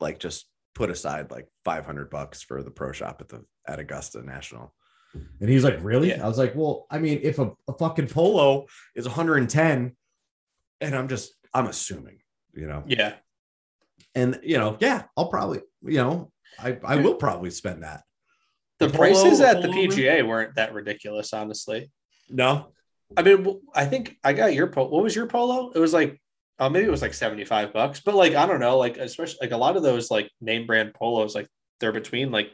[0.00, 4.22] like just put aside like 500 bucks for the pro shop at the at Augusta
[4.22, 4.74] National.
[5.40, 6.08] And he's like, really?
[6.08, 6.24] Yeah.
[6.24, 9.94] I was like, well, I mean, if a, a fucking Polo is 110,
[10.80, 12.18] and I'm just I'm assuming,
[12.52, 13.14] you know, Yeah.
[14.14, 18.02] and you know, yeah, I'll probably, you know, I I will probably spend that.
[18.80, 21.90] The Polo- prices at the Polo PGA weren't that ridiculous, honestly.
[22.28, 22.72] No,
[23.16, 24.88] I mean, I think I got your polo.
[24.88, 25.70] What was your polo?
[25.70, 26.20] It was like,
[26.58, 29.52] oh, maybe it was like 75 bucks, but like, I don't know, like, especially like
[29.52, 31.46] a lot of those like name brand polos, like
[31.80, 32.50] they're between like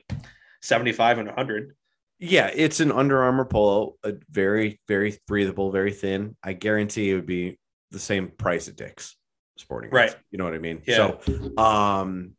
[0.63, 1.75] 75 and 100.
[2.21, 6.37] Yeah, it's an Under Armour polo, a very very breathable, very thin.
[6.43, 7.59] I guarantee it would be
[7.91, 9.17] the same price at Dick's
[9.57, 10.13] Sporting, Goods.
[10.13, 10.23] Right.
[10.31, 10.83] You know what I mean?
[10.87, 11.17] Yeah.
[11.27, 12.33] So, um,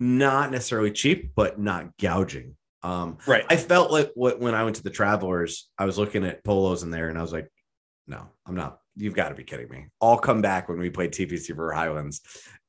[0.00, 2.56] not necessarily cheap, but not gouging.
[2.82, 3.44] Um, Right.
[3.48, 6.82] I felt like what when I went to the Travelers, I was looking at polos
[6.82, 7.48] in there, and I was like,
[8.06, 8.80] "No, I'm not.
[8.96, 12.20] You've got to be kidding me." I'll come back when we play TPC for Highlands,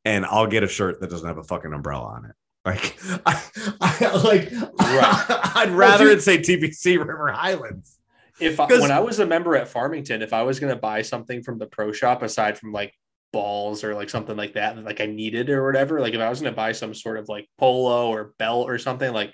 [0.06, 2.36] and I'll get a shirt that doesn't have a fucking umbrella on it.
[2.66, 3.42] Like, I,
[3.82, 5.26] I like, Right.
[5.56, 7.98] I'd rather dude- it say TPC River Highlands.
[8.40, 11.02] if I, when I was a member at Farmington, if I was going to buy
[11.02, 12.94] something from the pro shop aside from like
[13.32, 16.30] balls or like something like that, that like I needed or whatever, like if I
[16.30, 19.34] was going to buy some sort of like polo or belt or something, like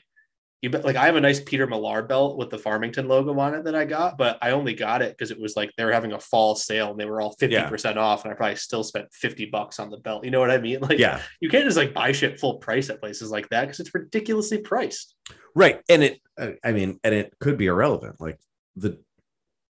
[0.65, 3.53] you bet, like I have a nice Peter Millar belt with the Farmington logo on
[3.53, 5.91] it that I got, but I only got it because it was like they were
[5.93, 9.13] having a fall sale and they were all 50% off, and I probably still spent
[9.13, 10.25] 50 bucks on the belt.
[10.25, 10.79] You know what I mean?
[10.81, 13.79] Like, Yeah, you can't just like buy shit full price at places like that because
[13.79, 15.15] it's ridiculously priced.
[15.53, 15.81] right.
[15.87, 16.19] And it,
[16.63, 18.19] I- mean, and it could be irrelevant.
[18.19, 18.39] Like
[18.75, 18.99] the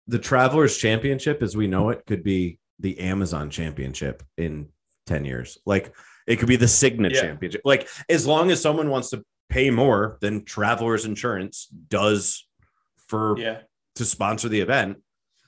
[0.07, 4.69] the Travelers Championship, as we know it, could be the Amazon Championship in
[5.05, 5.57] ten years.
[5.65, 5.93] Like
[6.27, 7.21] it could be the Signet Yeah.
[7.21, 7.61] Championship.
[7.65, 12.47] Like as long as someone wants to pay more than Travelers Insurance does
[13.07, 13.61] for Yeah.
[13.95, 14.97] to sponsor the event.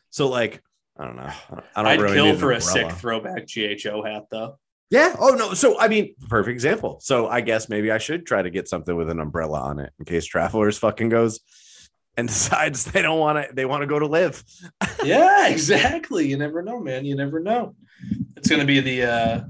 [0.09, 0.61] So like.
[0.99, 1.31] I don't know.
[1.75, 4.57] I don't, I'd really kill for a sick throwback GHO hat though.
[4.89, 5.15] Yeah.
[5.19, 5.53] Oh no.
[5.53, 6.97] So I mean, perfect example.
[7.01, 9.93] So I guess maybe I should try to get something with an umbrella on it
[9.99, 11.39] in case Travelers fucking goes
[12.15, 13.53] and decides they don't want to.
[13.53, 14.43] They want to go to LIV.
[15.03, 16.27] yeah, exactly.
[16.27, 17.05] You never know, man.
[17.05, 17.75] You never know.
[18.35, 19.41] It's gonna be the uh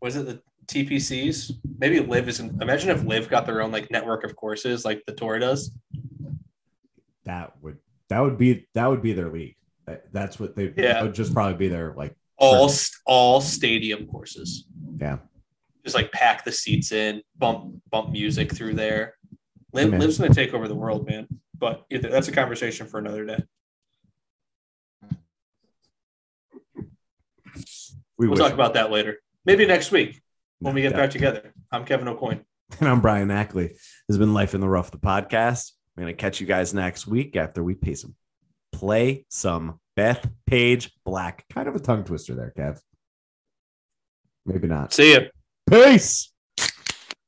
[0.00, 1.52] was it the TPCs?
[1.78, 5.12] Maybe LIV isn't imagine if LIV got their own like network of courses like the
[5.12, 5.70] tour does.
[7.24, 9.56] that would that would be that would be their league.
[9.86, 11.02] That- That's what they Yeah.
[11.02, 14.64] would just probably be their like All st- all stadium courses.
[15.00, 15.18] yeah.
[15.84, 19.14] Just like pack the seats in, bump bump music through there.
[19.72, 20.00] LIV, man.
[20.00, 21.26] LIV's gonna take over the world, man.
[21.58, 23.38] But either, that's a conversation for another day.
[28.18, 28.38] We We'll wish.
[28.38, 29.18] talk about that later.
[29.44, 30.22] Maybe next week
[30.60, 30.98] when we get Yeah.
[30.98, 31.52] back together.
[31.70, 32.44] I'm Kevin O'Coin.
[32.80, 33.68] And I'm Brian Ackley.
[33.68, 33.78] This
[34.08, 35.70] has been Life in the Rough, the podcast.
[35.96, 38.16] I'm gonna catch you guys next week after we pay some
[38.72, 41.44] play some Beth Page Black.
[41.48, 42.80] Kind of a tongue twister there, Kev.
[44.44, 44.92] Maybe not.
[44.92, 45.28] See you.
[45.70, 46.32] Peace.